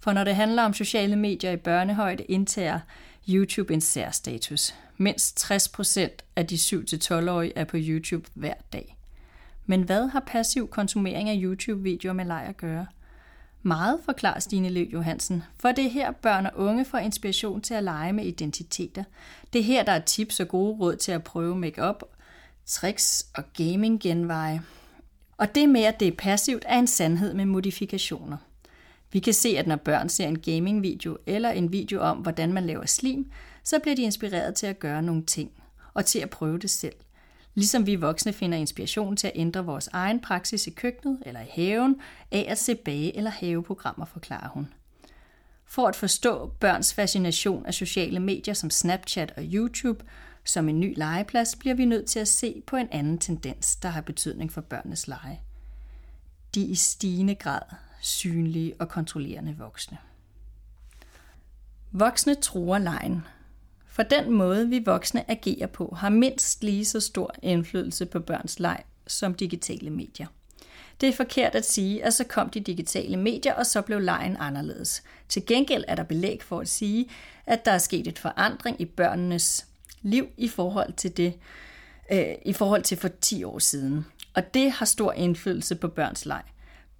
For 0.00 0.12
når 0.12 0.24
det 0.24 0.36
handler 0.36 0.62
om 0.62 0.74
sociale 0.74 1.16
medier 1.16 1.50
i 1.50 1.56
børnehøjde, 1.56 2.22
indtager 2.22 2.80
YouTube 3.28 3.74
en 3.74 3.80
særstatus. 3.80 4.74
Mindst 4.96 5.52
60% 5.52 6.00
af 6.36 6.46
de 6.46 6.54
7-12-årige 6.54 7.52
er 7.56 7.64
på 7.64 7.76
YouTube 7.80 8.28
hver 8.34 8.54
dag. 8.72 8.97
Men 9.70 9.82
hvad 9.82 10.08
har 10.08 10.20
passiv 10.20 10.68
konsumering 10.68 11.28
af 11.28 11.38
YouTube-videoer 11.42 12.12
med 12.12 12.24
leg 12.24 12.44
at 12.48 12.56
gøre? 12.56 12.86
Meget 13.62 14.00
forklarer 14.04 14.40
Stine 14.40 14.68
Løv 14.68 14.86
Johansen, 14.92 15.42
for 15.60 15.72
det 15.72 15.86
er 15.86 15.90
her 15.90 16.10
børn 16.10 16.46
og 16.46 16.52
unge 16.56 16.84
får 16.84 16.98
inspiration 16.98 17.60
til 17.60 17.74
at 17.74 17.84
lege 17.84 18.12
med 18.12 18.24
identiteter. 18.24 19.04
Det 19.52 19.58
er 19.58 19.64
her, 19.64 19.84
der 19.84 19.92
er 19.92 19.98
tips 19.98 20.40
og 20.40 20.48
gode 20.48 20.76
råd 20.80 20.96
til 20.96 21.12
at 21.12 21.24
prøve 21.24 21.56
makeup, 21.56 22.02
tricks 22.66 23.26
og 23.34 23.44
gaming-genveje. 23.52 24.62
Og 25.36 25.54
det 25.54 25.68
med, 25.68 25.82
at 25.82 26.00
det 26.00 26.08
er 26.08 26.16
passivt, 26.18 26.64
er 26.66 26.78
en 26.78 26.86
sandhed 26.86 27.34
med 27.34 27.44
modifikationer. 27.44 28.36
Vi 29.12 29.18
kan 29.18 29.34
se, 29.34 29.48
at 29.48 29.66
når 29.66 29.76
børn 29.76 30.08
ser 30.08 30.26
en 30.26 30.38
gaming-video 30.38 31.18
eller 31.26 31.50
en 31.50 31.72
video 31.72 32.00
om, 32.00 32.18
hvordan 32.18 32.52
man 32.52 32.66
laver 32.66 32.86
slim, 32.86 33.30
så 33.64 33.78
bliver 33.78 33.96
de 33.96 34.02
inspireret 34.02 34.54
til 34.54 34.66
at 34.66 34.78
gøre 34.78 35.02
nogle 35.02 35.22
ting 35.22 35.50
og 35.94 36.04
til 36.06 36.18
at 36.18 36.30
prøve 36.30 36.58
det 36.58 36.70
selv. 36.70 36.94
Ligesom 37.58 37.86
vi 37.86 37.94
voksne 37.94 38.32
finder 38.32 38.58
inspiration 38.58 39.16
til 39.16 39.26
at 39.26 39.32
ændre 39.34 39.64
vores 39.64 39.88
egen 39.92 40.20
praksis 40.20 40.66
i 40.66 40.70
køkkenet 40.70 41.18
eller 41.26 41.40
i 41.40 41.46
haven 41.50 42.00
af 42.30 42.46
at 42.48 42.58
se 42.58 42.74
bage- 42.74 43.16
eller 43.16 43.30
haveprogrammer, 43.30 44.04
forklarer 44.04 44.48
hun. 44.48 44.72
For 45.66 45.86
at 45.86 45.96
forstå 45.96 46.46
børns 46.60 46.94
fascination 46.94 47.66
af 47.66 47.74
sociale 47.74 48.20
medier 48.20 48.54
som 48.54 48.70
Snapchat 48.70 49.32
og 49.36 49.42
YouTube 49.46 50.04
som 50.44 50.68
en 50.68 50.80
ny 50.80 50.94
legeplads, 50.96 51.56
bliver 51.56 51.74
vi 51.74 51.84
nødt 51.84 52.06
til 52.06 52.18
at 52.18 52.28
se 52.28 52.62
på 52.66 52.76
en 52.76 52.88
anden 52.90 53.18
tendens, 53.18 53.76
der 53.76 53.88
har 53.88 54.00
betydning 54.00 54.52
for 54.52 54.60
børnenes 54.60 55.08
lege. 55.08 55.40
De 56.54 56.60
i 56.60 56.74
stigende 56.74 57.34
grad 57.34 57.62
synlige 58.00 58.74
og 58.78 58.88
kontrollerende 58.88 59.56
voksne. 59.58 59.98
Voksne 61.92 62.34
tror 62.34 62.78
lejen, 62.78 63.22
for 63.98 64.02
den 64.02 64.32
måde, 64.32 64.68
vi 64.68 64.78
voksne 64.78 65.30
agerer 65.30 65.66
på, 65.66 65.94
har 65.98 66.08
mindst 66.08 66.64
lige 66.64 66.84
så 66.84 67.00
stor 67.00 67.34
indflydelse 67.42 68.06
på 68.06 68.20
børns 68.20 68.60
leg 68.60 68.82
som 69.06 69.34
digitale 69.34 69.90
medier. 69.90 70.26
Det 71.00 71.08
er 71.08 71.12
forkert 71.12 71.54
at 71.54 71.66
sige, 71.66 72.04
at 72.04 72.14
så 72.14 72.24
kom 72.24 72.50
de 72.50 72.60
digitale 72.60 73.16
medier, 73.16 73.54
og 73.54 73.66
så 73.66 73.82
blev 73.82 74.00
lejen 74.00 74.36
anderledes. 74.40 75.02
Til 75.28 75.46
gengæld 75.46 75.84
er 75.88 75.94
der 75.94 76.02
belæg 76.02 76.42
for 76.42 76.60
at 76.60 76.68
sige, 76.68 77.08
at 77.46 77.64
der 77.64 77.72
er 77.72 77.78
sket 77.78 78.06
et 78.06 78.18
forandring 78.18 78.80
i 78.80 78.84
børnenes 78.84 79.66
liv 80.02 80.26
i 80.36 80.48
forhold 80.48 80.92
til 80.92 81.16
det, 81.16 81.34
øh, 82.12 82.34
i 82.44 82.52
forhold 82.52 82.82
til 82.82 82.98
for 82.98 83.08
10 83.20 83.44
år 83.44 83.58
siden. 83.58 84.06
Og 84.34 84.54
det 84.54 84.70
har 84.70 84.86
stor 84.86 85.12
indflydelse 85.12 85.74
på 85.74 85.88
børns 85.88 86.26
leg. 86.26 86.42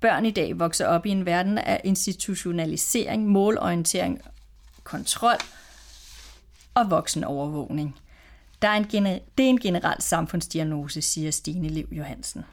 Børn 0.01 0.27
i 0.27 0.31
dag 0.31 0.59
vokser 0.59 0.87
op 0.87 1.07
i 1.07 1.11
en 1.11 1.27
verden 1.27 1.59
af 1.59 1.81
institutionalisering, 1.85 3.29
målorientering, 3.29 4.21
kontrol 4.85 5.39
og 6.79 6.91
voksenovervågning. 6.91 7.97
Der 8.63 8.69
er 8.69 8.77
en 8.77 8.87
gener- 8.87 9.19
det 9.39 9.45
er 9.45 9.51
en 9.51 9.61
generel 9.61 10.03
samfundsdiagnose, 10.03 11.03
siger 11.03 11.31
Stine 11.31 11.69
Liv 11.69 11.89
Johansen. 11.93 12.45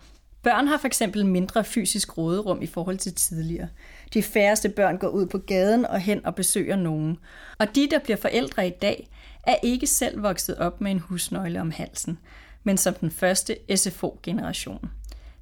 Børn 0.43 0.67
har 0.67 0.77
for 0.77 0.87
eksempel 0.87 1.25
mindre 1.25 1.63
fysisk 1.63 2.17
råderum 2.17 2.61
i 2.61 2.67
forhold 2.67 2.97
til 2.97 3.13
tidligere. 3.13 3.67
De 4.13 4.23
færreste 4.23 4.69
børn 4.69 4.97
går 4.97 5.07
ud 5.07 5.25
på 5.25 5.37
gaden 5.37 5.85
og 5.85 5.99
hen 5.99 6.25
og 6.25 6.35
besøger 6.35 6.75
nogen. 6.75 7.17
Og 7.57 7.75
de, 7.75 7.87
der 7.91 7.99
bliver 7.99 8.17
forældre 8.17 8.67
i 8.67 8.73
dag, 8.81 9.09
er 9.43 9.55
ikke 9.63 9.87
selv 9.87 10.23
vokset 10.23 10.57
op 10.57 10.81
med 10.81 10.91
en 10.91 10.99
husnøgle 10.99 11.61
om 11.61 11.71
halsen, 11.71 12.19
men 12.63 12.77
som 12.77 12.93
den 12.93 13.11
første 13.11 13.57
SFO-generation. 13.75 14.89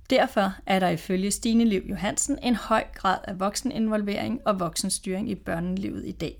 Derfor 0.09 0.53
er 0.65 0.79
der 0.79 0.89
ifølge 0.89 1.31
Stine 1.31 1.65
Liv 1.65 1.81
Johansen 1.89 2.39
en 2.43 2.55
høj 2.55 2.83
grad 2.95 3.17
af 3.23 3.39
vokseninvolvering 3.39 4.41
og 4.45 4.59
voksenstyring 4.59 5.29
i 5.29 5.35
børnelivet 5.35 6.05
i 6.05 6.11
dag. 6.11 6.39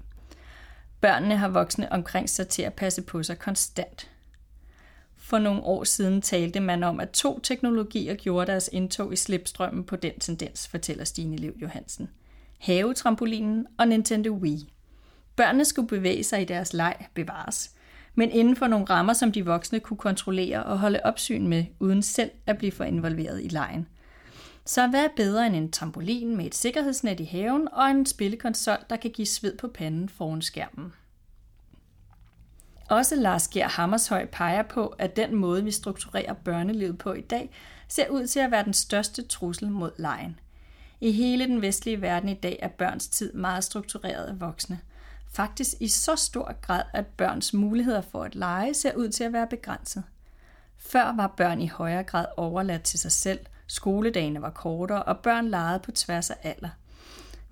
Børnene 1.04 1.38
har 1.38 1.48
voksne 1.48 1.92
omkring 1.92 2.30
sig 2.30 2.48
til 2.48 2.62
at 2.62 2.74
passe 2.74 3.02
på 3.02 3.24
sig 3.24 3.40
konstant. 3.40 4.10
For 5.18 5.40
nogle 5.40 5.64
år 5.64 5.84
siden 5.84 6.22
talte 6.22 6.60
man 6.60 6.84
om, 6.84 7.00
at 7.00 7.10
to 7.10 7.40
teknologier 7.40 8.16
gjorde 8.16 8.52
deres 8.52 8.70
indtog 8.74 9.14
i 9.14 9.16
slipstrømmen 9.16 9.84
på 9.84 9.96
den 9.96 10.20
tendens, 10.20 10.68
fortæller 10.68 11.04
Stine 11.04 11.36
Liv 11.36 11.54
Johansen. 11.62 12.10
Havetrampolinen 12.60 13.68
og 13.78 13.88
Nintendo 13.88 14.30
Wii. 14.32 14.74
Børnene 15.36 15.66
skulle 15.66 15.88
bevæge 15.88 16.24
sig 16.24 16.42
i 16.42 16.46
deres 16.46 16.74
leg 16.74 16.96
bevares, 17.14 17.72
men 18.16 18.32
inden 18.32 18.56
for 18.56 18.68
nogle 18.68 18.86
rammer, 18.86 19.14
som 19.14 19.32
de 19.32 19.46
voksne 19.46 19.80
kunne 19.80 19.98
kontrollere 19.98 20.64
og 20.64 20.80
holde 20.80 21.00
opsyn 21.04 21.48
med, 21.48 21.66
uden 21.80 22.02
selv 22.02 22.32
at 22.46 22.58
blive 22.58 22.72
for 22.72 22.84
involveret 22.84 23.44
i 23.44 23.48
lejen. 23.48 23.88
Så 24.66 24.88
hvad 24.88 25.04
er 25.04 25.10
bedre 25.16 25.48
end 25.48 25.56
en 25.56 25.72
trampolin 25.72 26.38
med 26.38 26.46
et 26.46 26.56
sikkerhedsnet 26.56 27.20
i 27.20 27.24
haven 27.24 27.68
og 27.72 27.90
en 27.90 28.06
spillekonsol, 28.06 28.78
der 28.90 28.96
kan 28.96 29.12
give 29.12 29.28
sved 29.28 29.58
på 29.58 29.68
panden 29.68 30.10
foran 30.10 30.42
skærmen? 30.42 30.94
Også 32.90 33.16
Lars 33.16 33.48
Gjer 33.48 33.68
Hammershøj 33.68 34.26
peger 34.26 34.64
på, 34.64 34.88
at 34.88 35.16
den 35.16 35.36
måde, 35.36 35.64
vi 35.64 35.72
strukturerer 35.72 36.34
børnelivet 36.34 36.98
på 36.98 37.14
i 37.14 37.22
dag, 37.22 37.50
ser 37.88 38.10
ud 38.10 38.28
til 38.28 38.40
at 38.40 38.52
være 38.52 38.64
den 38.64 38.74
største 38.74 39.22
trussel 39.22 39.70
mod 39.72 39.92
lejen. 39.98 40.40
I 41.02 41.12
hele 41.12 41.46
den 41.46 41.62
vestlige 41.62 42.02
verden 42.02 42.30
i 42.30 42.34
dag 42.34 42.60
er 42.62 42.68
børns 42.68 43.08
tid 43.08 43.34
meget 43.34 43.64
struktureret 43.64 44.26
af 44.26 44.42
voksne. 44.42 44.80
Faktisk 45.32 45.74
i 45.80 45.88
så 45.88 46.16
stor 46.16 46.56
grad, 46.62 46.84
at 46.94 47.06
børns 47.06 47.54
muligheder 47.54 48.02
for 48.02 48.24
at 48.24 48.36
lege 48.36 48.74
ser 48.74 48.96
ud 48.96 49.10
til 49.10 49.24
at 49.24 49.34
være 49.34 49.48
begrænset. 49.48 50.04
Før 50.78 51.16
var 51.16 51.28
børn 51.28 51.62
i 51.62 51.68
højere 51.68 52.04
grad 52.04 52.26
overladt 52.38 52.84
til 52.84 53.00
sig 53.00 53.12
selv, 53.12 53.40
skoledagene 53.74 54.42
var 54.42 54.50
kortere, 54.50 55.04
og 55.04 55.20
børn 55.20 55.50
legede 55.50 55.80
på 55.80 55.92
tværs 55.92 56.30
af 56.30 56.38
alder. 56.44 56.70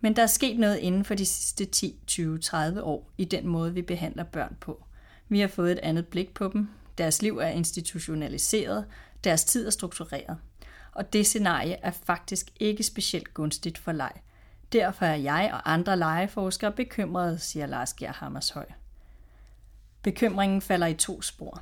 Men 0.02 0.16
der 0.16 0.22
er 0.22 0.28
sket 0.28 0.60
noget 0.60 0.78
inden 0.78 1.06
for 1.06 1.16
de 1.16 1.26
sidste 1.26 1.66
10, 1.66 2.00
20, 2.08 2.40
30 2.40 2.84
år 2.84 3.10
i 3.18 3.26
den 3.26 3.48
måde, 3.48 3.74
vi 3.74 3.82
behandler 3.82 4.24
børn 4.24 4.58
på. 4.60 4.84
Vi 5.30 5.40
har 5.40 5.48
fået 5.48 5.72
et 5.72 5.80
andet 5.80 6.08
blik 6.08 6.34
på 6.34 6.48
dem. 6.54 6.70
Deres 6.98 7.22
liv 7.22 7.38
er 7.38 7.48
institutionaliseret. 7.48 8.86
Deres 9.24 9.46
tid 9.46 9.66
er 9.66 9.70
struktureret. 9.70 10.38
Og 10.92 11.14
det 11.14 11.26
scenarie 11.26 11.74
er 11.82 11.92
faktisk 11.92 12.52
ikke 12.60 12.84
specielt 12.84 13.34
gunstigt 13.34 13.78
for 13.78 13.92
leg. 13.92 14.12
Derfor 14.74 15.06
er 15.06 15.16
jeg 15.16 15.50
og 15.54 15.74
andre 15.74 15.98
legeforskere 15.98 16.72
bekymrede, 16.72 17.40
siger 17.40 17.66
Lars 17.66 17.94
Gerhammershøj. 17.94 18.66
Bekymringen 20.04 20.62
falder 20.62 20.88
i 20.88 20.94
to 20.94 21.22
spor. 21.22 21.62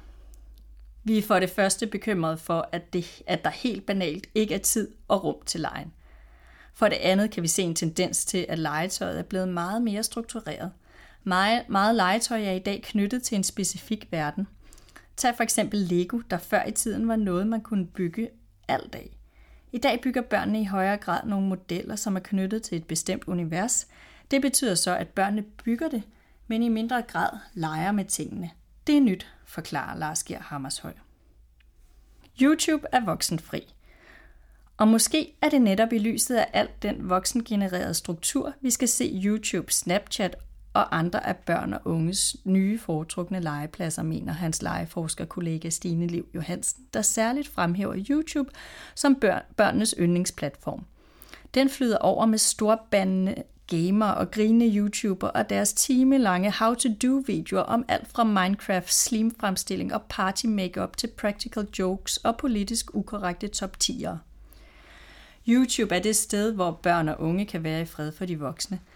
Vi 1.09 1.17
er 1.17 1.21
for 1.21 1.39
det 1.39 1.49
første 1.49 1.87
bekymrede 1.87 2.37
for, 2.37 2.69
at, 2.71 2.93
det, 2.93 3.21
at 3.27 3.43
der 3.43 3.49
helt 3.49 3.85
banalt 3.85 4.27
ikke 4.35 4.53
er 4.53 4.59
tid 4.59 4.87
og 5.07 5.23
rum 5.23 5.35
til 5.45 5.61
lejen. 5.61 5.93
For 6.73 6.89
det 6.89 6.95
andet 6.95 7.31
kan 7.31 7.43
vi 7.43 7.47
se 7.47 7.61
en 7.61 7.75
tendens 7.75 8.25
til, 8.25 8.45
at 8.49 8.59
legetøjet 8.59 9.19
er 9.19 9.23
blevet 9.23 9.47
meget 9.47 9.81
mere 9.81 10.03
struktureret– 10.03 10.71
meget, 11.23 11.69
meget 11.69 11.95
legetøj 11.95 12.43
er 12.43 12.51
i 12.51 12.59
dag 12.59 12.81
knyttet 12.83 13.23
til 13.23 13.35
en 13.35 13.43
specifik 13.43 14.07
verden. 14.11 14.47
Tag 15.17 15.35
for 15.35 15.43
eksempel 15.43 15.79
Lego, 15.79 16.19
der 16.29 16.37
før 16.37 16.65
i 16.65 16.71
tiden 16.71 17.07
var 17.07 17.15
noget, 17.15 17.47
man 17.47 17.61
kunne 17.61 17.87
bygge 17.87 18.29
alt 18.67 18.95
af. 18.95 19.17
I 19.71 19.77
dag 19.77 20.01
bygger 20.01 20.21
børnene 20.21 20.61
i 20.61 20.65
højere 20.65 20.97
grad 20.97 21.19
nogle 21.25 21.47
modeller, 21.47 21.95
som 21.95 22.15
er 22.15 22.19
knyttet 22.19 22.63
til 22.63 22.77
et 22.77 22.85
bestemt 22.85 23.23
univers. 23.27 23.87
Det 24.31 24.41
betyder 24.41 24.75
så, 24.75 24.95
at 24.95 25.07
børnene 25.07 25.41
bygger 25.41 25.89
det, 25.89 26.03
men 26.47 26.63
i 26.63 26.69
mindre 26.69 27.01
grad 27.01 27.29
leger 27.53 27.91
med 27.91 28.05
tingene. 28.05 28.49
Det 28.89 28.97
er 28.97 29.01
nyt, 29.01 29.27
forklarer 29.45 29.97
Lars 29.97 30.23
Gier 30.23 30.39
Hammershøj. 30.39 30.93
YouTube 32.41 32.87
er 32.91 33.05
voksenfri. 33.05 33.73
Og 34.77 34.87
måske 34.87 35.33
er 35.41 35.49
det 35.49 35.61
netop 35.61 35.93
i 35.93 35.97
lyset 35.97 36.35
af 36.35 36.47
alt 36.53 36.83
den 36.83 37.09
voksengenererede 37.09 37.93
struktur, 37.93 38.53
vi 38.61 38.69
skal 38.69 38.87
se 38.87 39.21
YouTube, 39.23 39.73
Snapchat 39.73 40.35
og 40.73 40.97
andre 40.97 41.27
af 41.27 41.35
børn 41.35 41.73
og 41.73 41.81
unges 41.85 42.37
nye 42.43 42.79
foretrukne 42.79 43.39
legepladser, 43.39 44.03
mener 44.03 44.33
hans 44.33 44.61
legeforskerkollega 44.61 45.69
Stine 45.69 46.07
Liv 46.07 46.27
Johansen, 46.33 46.83
der 46.93 47.01
særligt 47.01 47.47
fremhæver 47.47 47.95
YouTube 48.09 48.49
som 48.95 49.21
børnenes 49.57 49.95
yndlingsplatform. 49.99 50.85
Den 51.53 51.69
flyder 51.69 51.97
over 51.97 52.25
med 52.25 52.37
storbandende 52.37 53.43
gamer 53.69 54.05
og 54.05 54.31
grinende 54.31 54.77
YouTuber 54.77 55.27
og 55.27 55.49
deres 55.49 55.73
timelange 55.73 56.51
how-to-do-videoer 56.51 57.61
om 57.61 57.85
alt 57.87 58.07
fra 58.07 58.23
Minecraft, 58.23 58.93
slimfremstilling 58.93 59.93
og 59.93 60.01
party 60.09 60.45
makeup 60.45 60.97
til 60.97 61.07
practical 61.07 61.67
jokes 61.79 62.17
og 62.17 62.37
politisk 62.37 62.95
ukorrekte 62.95 63.47
top 63.47 63.77
10'ere. 63.83 64.17
YouTube 65.47 65.95
er 65.95 65.99
det 65.99 66.15
sted, 66.15 66.51
hvor 66.51 66.71
børn 66.71 67.09
og 67.09 67.21
unge 67.21 67.45
kan 67.45 67.63
være 67.63 67.81
i 67.81 67.85
fred 67.85 68.11
for 68.11 68.25
de 68.25 68.39
voksne– 68.39 68.79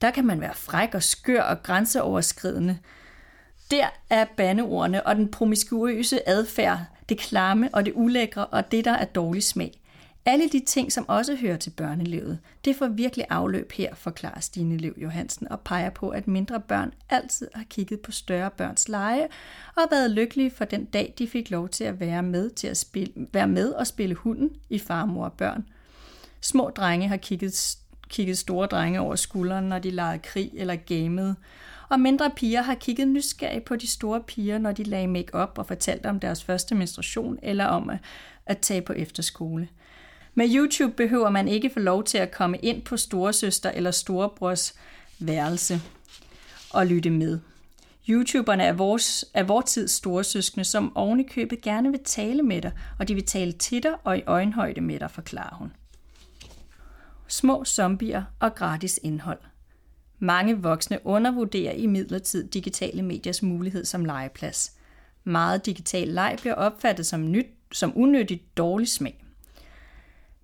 der 0.00 0.10
kan 0.10 0.26
man 0.26 0.40
være 0.40 0.54
fræk 0.54 0.94
og 0.94 1.02
skør 1.02 1.42
og 1.42 1.62
grænseoverskridende. 1.62 2.78
Der 3.70 3.86
er 4.10 4.24
bandeordene 4.36 5.06
og 5.06 5.16
den 5.16 5.30
promiskuøse 5.30 6.28
adfærd, 6.28 6.78
det 7.08 7.18
klamme 7.18 7.68
og 7.72 7.84
det 7.84 7.92
ulækre 7.96 8.46
og 8.46 8.72
det, 8.72 8.84
der 8.84 8.92
er 8.92 9.04
dårlig 9.04 9.42
smag. 9.42 9.80
Alle 10.24 10.48
de 10.48 10.60
ting, 10.60 10.92
som 10.92 11.08
også 11.08 11.34
hører 11.36 11.56
til 11.56 11.70
børnelivet, 11.70 12.38
det 12.64 12.76
får 12.76 12.88
virkelig 12.88 13.26
afløb 13.30 13.72
her, 13.72 13.94
forklarer 13.94 14.40
Stine 14.40 14.76
Lev 14.76 14.94
Johansen 14.96 15.48
og 15.48 15.60
peger 15.60 15.90
på, 15.90 16.08
at 16.08 16.28
mindre 16.28 16.60
børn 16.60 16.92
altid 17.10 17.48
har 17.54 17.64
kigget 17.64 18.00
på 18.00 18.12
større 18.12 18.50
børns 18.50 18.88
lege 18.88 19.28
og 19.76 19.82
været 19.90 20.10
lykkelige 20.10 20.50
for 20.50 20.64
den 20.64 20.84
dag, 20.84 21.14
de 21.18 21.28
fik 21.28 21.50
lov 21.50 21.68
til 21.68 21.84
at 21.84 22.00
være 22.00 22.22
med, 22.22 22.50
til 22.50 22.68
at 22.68 22.76
spille, 22.76 23.12
være 23.32 23.48
med 23.48 23.70
og 23.72 23.86
spille 23.86 24.14
hunden 24.14 24.50
i 24.70 24.78
farmor 24.78 25.24
og 25.24 25.32
børn. 25.32 25.64
Små 26.40 26.70
drenge 26.76 27.08
har 27.08 27.16
kigget 27.16 27.76
kigget 28.08 28.38
store 28.38 28.66
drenge 28.66 29.00
over 29.00 29.16
skulderen, 29.16 29.64
når 29.64 29.78
de 29.78 29.90
legede 29.90 30.18
krig 30.18 30.50
eller 30.54 30.76
gamede. 30.76 31.36
Og 31.88 32.00
mindre 32.00 32.30
piger 32.36 32.62
har 32.62 32.74
kigget 32.74 33.08
nysgerrigt 33.08 33.64
på 33.64 33.76
de 33.76 33.86
store 33.86 34.20
piger, 34.20 34.58
når 34.58 34.72
de 34.72 34.82
lagde 34.82 35.06
make 35.06 35.34
op 35.34 35.58
og 35.58 35.66
fortalte 35.66 36.06
om 36.06 36.20
deres 36.20 36.44
første 36.44 36.74
menstruation 36.74 37.38
eller 37.42 37.64
om 37.64 37.90
at, 37.90 37.98
at 38.46 38.58
tage 38.58 38.82
på 38.82 38.92
efterskole. 38.92 39.68
Med 40.40 40.54
YouTube 40.54 40.92
behøver 40.92 41.30
man 41.30 41.48
ikke 41.48 41.70
få 41.70 41.78
lov 41.80 42.04
til 42.04 42.18
at 42.18 42.30
komme 42.30 42.58
ind 42.58 42.82
på 42.82 42.96
storesøster 42.96 43.70
eller 43.70 43.90
storebrors 43.90 44.74
værelse 45.18 45.80
og 46.70 46.86
lytte 46.86 47.10
med. 47.10 47.40
YouTuberne 48.08 48.64
er 48.64 48.72
vores, 48.72 49.24
er 49.34 49.42
vores 49.42 49.72
tids 49.72 49.90
storesøskende, 49.90 50.64
som 50.64 50.96
ovenikøbet 50.96 51.60
gerne 51.60 51.90
vil 51.90 52.00
tale 52.04 52.42
med 52.42 52.62
dig, 52.62 52.72
og 52.98 53.08
de 53.08 53.14
vil 53.14 53.26
tale 53.26 53.52
til 53.52 53.82
dig 53.82 53.94
og 54.04 54.18
i 54.18 54.22
øjenhøjde 54.26 54.80
med 54.80 55.00
dig, 55.00 55.10
forklarer 55.10 55.54
hun 55.54 55.72
små 57.28 57.64
zombier 57.64 58.22
og 58.40 58.54
gratis 58.54 59.00
indhold. 59.02 59.40
Mange 60.18 60.62
voksne 60.62 60.98
undervurderer 61.04 61.72
i 61.72 61.86
midlertid 61.86 62.48
digitale 62.48 63.02
mediers 63.02 63.42
mulighed 63.42 63.84
som 63.84 64.04
legeplads. 64.04 64.72
Meget 65.24 65.66
digital 65.66 66.08
leg 66.08 66.36
bliver 66.40 66.54
opfattet 66.54 67.06
som, 67.06 67.30
nyt, 67.30 67.46
som 67.72 67.92
unødigt 67.94 68.56
dårlig 68.56 68.88
smag. 68.88 69.24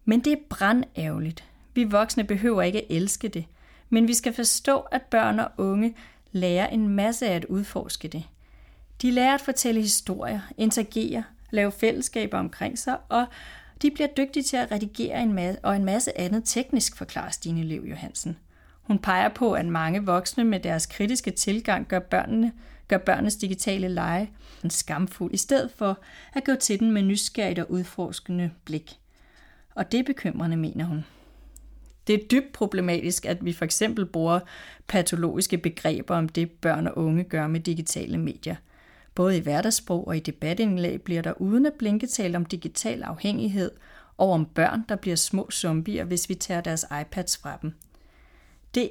Men 0.09 0.21
det 0.21 0.33
er 0.33 0.43
brandærgerligt. 0.49 1.45
Vi 1.75 1.85
voksne 1.85 2.25
behøver 2.25 2.63
ikke 2.63 2.79
at 2.79 2.87
elske 2.91 3.29
det, 3.29 3.45
men 3.91 4.09
vi 4.09 4.15
skal 4.15 4.33
forstå, 4.33 4.79
at 4.79 5.03
børn 5.03 5.39
og 5.39 5.51
unge 5.59 5.95
lærer 6.33 6.67
en 6.67 6.89
masse 6.89 7.27
af 7.27 7.35
at 7.35 7.45
udforske 7.45 8.09
det. 8.09 8.25
De 9.03 9.11
lærer 9.11 9.35
at 9.35 9.41
fortælle 9.41 9.81
historier, 9.81 10.41
interagere, 10.57 11.25
lave 11.51 11.73
fællesskaber 11.73 12.39
omkring 12.39 12.79
sig 12.79 12.97
og 13.09 13.27
de 13.83 13.91
bliver 13.91 14.09
dygtige 14.17 14.43
til 14.43 14.57
at 14.57 14.73
redigere 14.73 15.23
en 15.23 15.33
masse, 15.33 15.65
og 15.65 15.77
en 15.77 15.85
masse 15.85 16.19
andet 16.19 16.43
teknisk, 16.45 16.97
forklarer 16.97 17.31
Stine 17.31 17.63
Lev 17.63 17.85
Johansen. 17.85 18.37
Hun 18.83 18.99
peger 18.99 19.29
på, 19.29 19.53
at 19.53 19.67
mange 19.67 20.05
voksne 20.05 20.45
med 20.45 20.61
deres 20.61 20.87
kritiske 20.87 21.31
tilgang 21.31 21.89
gør, 21.89 21.99
børnene, 21.99 22.53
gør 22.89 22.99
børnenes 22.99 23.37
digitale 23.37 23.89
lege 23.89 24.31
en 24.65 24.71
skamfuld, 24.71 25.35
i 25.35 25.37
stedet 25.37 25.71
for 25.77 25.99
at 26.33 26.45
gå 26.45 26.55
til 26.55 26.81
den 26.81 26.91
med 26.91 27.03
nysgerrigt 27.03 27.59
og 27.59 27.71
udforskende 27.71 28.51
blik. 28.65 28.99
Og 29.77 29.93
det 29.93 30.01
er 30.01 30.05
bekymrende, 30.05 30.57
mener 30.57 30.85
hun. 30.85 31.05
Det 32.07 32.15
er 32.15 32.27
dybt 32.31 32.53
problematisk, 32.53 33.27
at 33.27 33.45
vi 33.45 33.53
for 33.53 33.65
eksempel 33.65 34.07
bruger 34.07 34.41
patologiske 34.87 35.59
begreber 35.59 36.17
om 36.17 36.29
det, 36.29 36.51
børn 36.51 36.87
og 36.87 36.99
unge 36.99 37.25
gør 37.25 37.47
med 37.47 37.61
digitale 37.61 38.19
medier. 38.19 38.57
Både 39.15 39.37
i 39.37 39.41
hverdagssprog 39.41 40.09
og 40.09 40.17
i 40.17 40.21
debatindlæg 40.21 41.03
bliver 41.03 41.23
der 41.23 41.41
uden 41.41 41.67
at 41.67 41.73
blinke 41.79 42.07
talt 42.07 42.37
om 42.37 42.45
digital 42.45 43.03
afhængighed 43.03 43.71
og 44.17 44.31
om 44.31 44.47
børn, 44.47 44.85
der 44.89 44.97
bliver 44.97 45.17
små 45.17 45.51
zombier, 45.51 46.05
hvis 46.05 46.29
vi 46.29 46.35
tager 46.35 46.61
deres 46.61 46.85
iPads 47.01 47.37
fra 47.37 47.59
dem. 47.63 47.73
Det, 48.75 48.91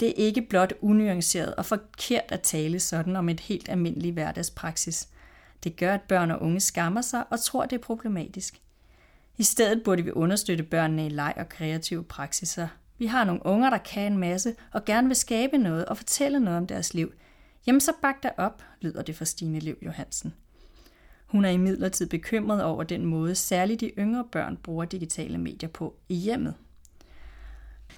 det 0.00 0.08
er 0.08 0.26
ikke 0.26 0.42
blot 0.42 0.72
unuanceret 0.80 1.54
og 1.54 1.66
forkert 1.66 2.24
at 2.28 2.40
tale 2.40 2.80
sådan 2.80 3.16
om 3.16 3.28
et 3.28 3.40
helt 3.40 3.68
almindeligt 3.68 4.14
hverdagspraksis. 4.14 5.08
Det 5.64 5.76
gør, 5.76 5.94
at 5.94 6.02
børn 6.02 6.30
og 6.30 6.42
unge 6.42 6.60
skammer 6.60 7.00
sig 7.00 7.24
og 7.30 7.40
tror, 7.40 7.66
det 7.66 7.76
er 7.76 7.82
problematisk. 7.82 8.61
I 9.38 9.42
stedet 9.42 9.82
burde 9.84 10.04
vi 10.04 10.10
understøtte 10.10 10.64
børnene 10.64 11.06
i 11.06 11.08
leg 11.08 11.34
og 11.36 11.48
kreative 11.48 12.04
praksiser. 12.04 12.68
Vi 12.98 13.06
har 13.06 13.24
nogle 13.24 13.46
unger, 13.46 13.70
der 13.70 13.78
kan 13.78 14.12
en 14.12 14.18
masse 14.18 14.54
og 14.72 14.84
gerne 14.84 15.06
vil 15.06 15.16
skabe 15.16 15.58
noget 15.58 15.84
og 15.84 15.96
fortælle 15.96 16.40
noget 16.40 16.58
om 16.58 16.66
deres 16.66 16.94
liv. 16.94 17.12
Jamen 17.66 17.80
så 17.80 17.92
bak 18.02 18.22
dig 18.22 18.38
op, 18.38 18.62
lyder 18.80 19.02
det 19.02 19.16
fra 19.16 19.24
Stine 19.24 19.58
Liv 19.58 19.76
Johansen. 19.82 20.34
Hun 21.26 21.44
er 21.44 21.50
imidlertid 21.50 22.06
bekymret 22.06 22.64
over 22.64 22.82
den 22.82 23.04
måde, 23.04 23.34
særligt 23.34 23.80
de 23.80 23.92
yngre 23.98 24.24
børn 24.32 24.56
bruger 24.56 24.84
digitale 24.84 25.38
medier 25.38 25.68
på 25.68 25.96
i 26.08 26.14
hjemmet. 26.14 26.54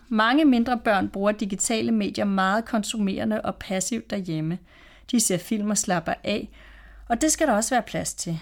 Mange 0.08 0.44
mindre 0.44 0.80
børn 0.84 1.08
bruger 1.08 1.32
digitale 1.32 1.92
medier 1.92 2.24
meget 2.24 2.64
konsumerende 2.64 3.40
og 3.42 3.56
passivt 3.56 4.10
derhjemme. 4.10 4.58
De 5.10 5.20
ser 5.20 5.38
film 5.38 5.70
og 5.70 5.78
slapper 5.78 6.14
af, 6.24 6.50
og 7.08 7.20
det 7.20 7.32
skal 7.32 7.46
der 7.46 7.52
også 7.52 7.74
være 7.74 7.82
plads 7.82 8.14
til. 8.14 8.40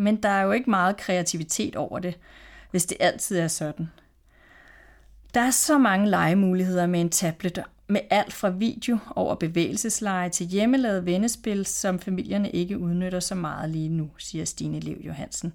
Men 0.00 0.16
der 0.16 0.28
er 0.28 0.42
jo 0.42 0.52
ikke 0.52 0.70
meget 0.70 0.96
kreativitet 0.96 1.76
over 1.76 1.98
det, 1.98 2.18
hvis 2.70 2.86
det 2.86 2.96
altid 3.00 3.38
er 3.38 3.48
sådan. 3.48 3.90
Der 5.34 5.40
er 5.40 5.50
så 5.50 5.78
mange 5.78 6.10
legemuligheder 6.10 6.86
med 6.86 7.00
en 7.00 7.10
tablet, 7.10 7.62
med 7.88 8.00
alt 8.10 8.32
fra 8.32 8.48
video 8.48 8.98
over 9.16 9.34
bevægelsesleje 9.34 10.28
til 10.28 10.46
hjemmelavet 10.46 11.06
vennespil, 11.06 11.66
som 11.66 11.98
familierne 11.98 12.50
ikke 12.50 12.78
udnytter 12.78 13.20
så 13.20 13.34
meget 13.34 13.70
lige 13.70 13.88
nu, 13.88 14.10
siger 14.18 14.44
Stine 14.44 14.80
Lev 14.80 14.98
Johansen. 15.00 15.52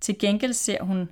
Til 0.00 0.18
gengæld 0.18 0.52
ser 0.52 0.82
hun, 0.82 1.08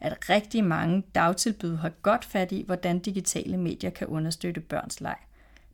at 0.00 0.28
rigtig 0.30 0.64
mange 0.64 1.02
dagtilbud 1.14 1.76
har 1.76 1.88
godt 1.88 2.24
fat 2.24 2.52
i, 2.52 2.62
hvordan 2.66 2.98
digitale 2.98 3.56
medier 3.56 3.90
kan 3.90 4.06
understøtte 4.06 4.60
børns 4.60 5.00
leg. 5.00 5.16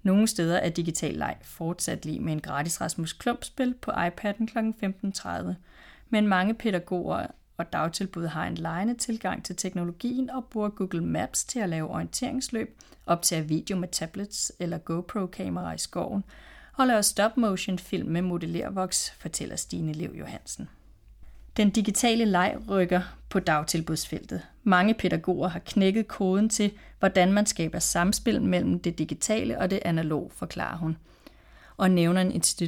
Nogle 0.03 0.27
steder 0.27 0.59
er 0.59 0.69
digital 0.69 1.15
leg 1.15 1.37
fortsat 1.43 2.05
lige 2.05 2.21
med 2.21 2.33
en 2.33 2.41
gratis 2.41 2.81
Rasmus 2.81 3.12
Klump-spil 3.12 3.75
på 3.75 3.91
iPad'en 3.91 4.47
kl. 4.47 4.59
15.30, 4.59 5.55
men 6.11 6.27
mange 6.27 6.55
pædagoger 6.55 7.27
og 7.57 7.73
dagtilbud 7.73 8.27
har 8.27 8.47
en 8.47 8.55
lejende 8.55 8.95
tilgang 8.95 9.45
til 9.45 9.57
teknologien 9.57 10.31
og 10.31 10.45
bruger 10.45 10.69
Google 10.69 11.05
Maps 11.05 11.45
til 11.45 11.59
at 11.59 11.69
lave 11.69 11.91
orienteringsløb, 11.91 12.79
optage 13.07 13.49
video 13.49 13.77
med 13.77 13.88
tablets 13.88 14.53
eller 14.59 14.79
GoPro-kamera 14.79 15.73
i 15.73 15.79
skoven 15.79 16.25
og 16.77 16.87
lave 16.87 17.03
stop-motion 17.03 17.79
film 17.79 18.09
med 18.09 18.23
modellervoks, 18.23 19.11
fortæller 19.11 19.57
Stine 19.57 19.93
Lev 19.93 20.15
Johansen. 20.19 20.69
Den 21.57 21.71
digitale 21.71 22.25
leg 22.25 22.59
rykker 22.69 23.00
på 23.29 23.41
dagtilbudsfeltet. 23.41 24.43
Mange 24.62 24.95
pædagoger 24.95 25.49
har 25.49 25.59
knækket 25.59 26.09
koden 26.09 26.49
til, 26.49 26.73
hvordan 26.99 27.33
man 27.33 27.47
skaber 27.47 27.79
samspil 27.79 28.43
mellem 28.43 28.81
det 28.81 28.99
digitale 28.99 29.59
og 29.59 29.71
det 29.71 29.81
analog, 29.85 30.33
forklarer 30.35 30.77
hun. 30.77 30.97
Og 31.78 31.90
nævner 31.90 32.20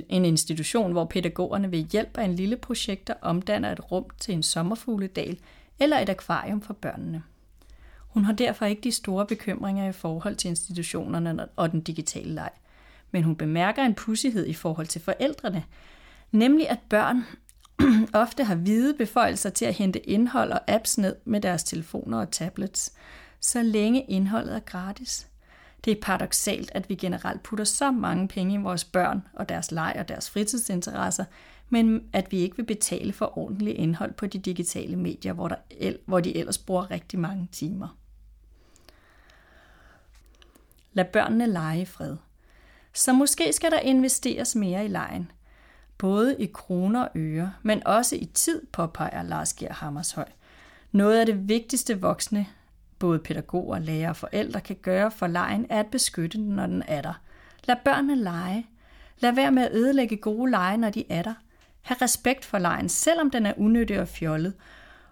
en 0.08 0.24
institution, 0.24 0.92
hvor 0.92 1.04
pædagogerne 1.04 1.72
ved 1.72 1.78
hjælp 1.78 2.18
af 2.18 2.24
en 2.24 2.34
lille 2.34 2.56
projekter 2.56 3.14
omdanner 3.22 3.72
et 3.72 3.92
rum 3.92 4.04
til 4.20 4.34
en 4.34 4.42
sommerfugledal 4.42 5.38
eller 5.78 5.98
et 5.98 6.08
akvarium 6.08 6.62
for 6.62 6.74
børnene. 6.74 7.22
Hun 7.98 8.24
har 8.24 8.32
derfor 8.32 8.66
ikke 8.66 8.82
de 8.82 8.92
store 8.92 9.26
bekymringer 9.26 9.88
i 9.88 9.92
forhold 9.92 10.36
til 10.36 10.48
institutionerne 10.48 11.46
og 11.56 11.72
den 11.72 11.80
digitale 11.80 12.34
leg. 12.34 12.50
Men 13.10 13.22
hun 13.22 13.36
bemærker 13.36 13.82
en 13.82 13.94
pussighed 13.94 14.46
i 14.46 14.54
forhold 14.54 14.86
til 14.86 15.00
forældrene, 15.00 15.64
nemlig 16.32 16.68
at 16.68 16.78
børn 16.88 17.24
ofte 18.24 18.44
har 18.44 18.54
hvide 18.54 18.94
beføjelser 18.94 19.50
til 19.50 19.64
at 19.64 19.74
hente 19.74 20.08
indhold 20.08 20.52
og 20.52 20.70
apps 20.70 20.98
ned 20.98 21.16
med 21.24 21.40
deres 21.40 21.64
telefoner 21.64 22.20
og 22.20 22.30
tablets, 22.30 22.92
så 23.40 23.62
længe 23.62 24.02
indholdet 24.02 24.54
er 24.54 24.60
gratis. 24.60 25.29
Det 25.84 25.90
er 25.90 26.00
paradoxalt, 26.02 26.70
at 26.74 26.88
vi 26.88 26.94
generelt 26.94 27.42
putter 27.42 27.64
så 27.64 27.90
mange 27.90 28.28
penge 28.28 28.54
i 28.54 28.62
vores 28.62 28.84
børn 28.84 29.22
og 29.32 29.48
deres 29.48 29.72
leg 29.72 29.96
og 29.98 30.08
deres 30.08 30.30
fritidsinteresser, 30.30 31.24
men 31.68 32.08
at 32.12 32.32
vi 32.32 32.38
ikke 32.38 32.56
vil 32.56 32.64
betale 32.66 33.12
for 33.12 33.38
ordentligt 33.38 33.76
indhold 33.76 34.12
på 34.12 34.26
de 34.26 34.38
digitale 34.38 34.96
medier, 34.96 35.32
hvor, 35.32 35.48
der, 35.48 35.56
hvor 36.06 36.20
de 36.20 36.36
ellers 36.36 36.58
bruger 36.58 36.90
rigtig 36.90 37.18
mange 37.18 37.48
timer. 37.52 37.96
Lad 40.92 41.04
børnene 41.04 41.46
lege 41.46 41.82
i 41.82 41.84
fred. 41.84 42.16
Så 42.92 43.12
måske 43.12 43.52
skal 43.52 43.70
der 43.70 43.80
investeres 43.80 44.54
mere 44.56 44.84
i 44.84 44.88
lejen– 44.88 45.30
både 46.00 46.36
i 46.38 46.46
kroner 46.46 47.02
og 47.02 47.10
øre, 47.16 47.52
men 47.62 47.86
også 47.86 48.16
i 48.16 48.24
tid, 48.34 48.62
påpeger 48.72 49.22
Lars 49.22 49.52
Gerhammershøj. 49.52 50.28
Noget 50.92 51.20
af 51.20 51.26
det 51.26 51.48
vigtigste 51.48 52.00
voksne, 52.00 52.46
både 53.00 53.18
pædagoger, 53.18 53.78
lærere 53.78 54.10
og 54.10 54.16
forældre 54.16 54.60
kan 54.60 54.76
gøre 54.82 55.10
for 55.10 55.26
lejen, 55.26 55.66
er 55.70 55.80
at 55.80 55.86
beskytte 55.86 56.38
den, 56.38 56.46
når 56.46 56.66
den 56.66 56.82
er 56.88 57.02
der. 57.02 57.20
Lad 57.64 57.76
børnene 57.84 58.22
lege. 58.22 58.66
Lad 59.18 59.32
være 59.32 59.52
med 59.52 59.62
at 59.62 59.72
ødelægge 59.72 60.16
gode 60.16 60.50
lege, 60.50 60.76
når 60.76 60.90
de 60.90 61.04
er 61.08 61.22
der. 61.22 61.34
Ha' 61.82 61.94
respekt 62.02 62.44
for 62.44 62.58
lejen, 62.58 62.88
selvom 62.88 63.30
den 63.30 63.46
er 63.46 63.52
unyttig 63.56 64.00
og 64.00 64.08
fjollet, 64.08 64.54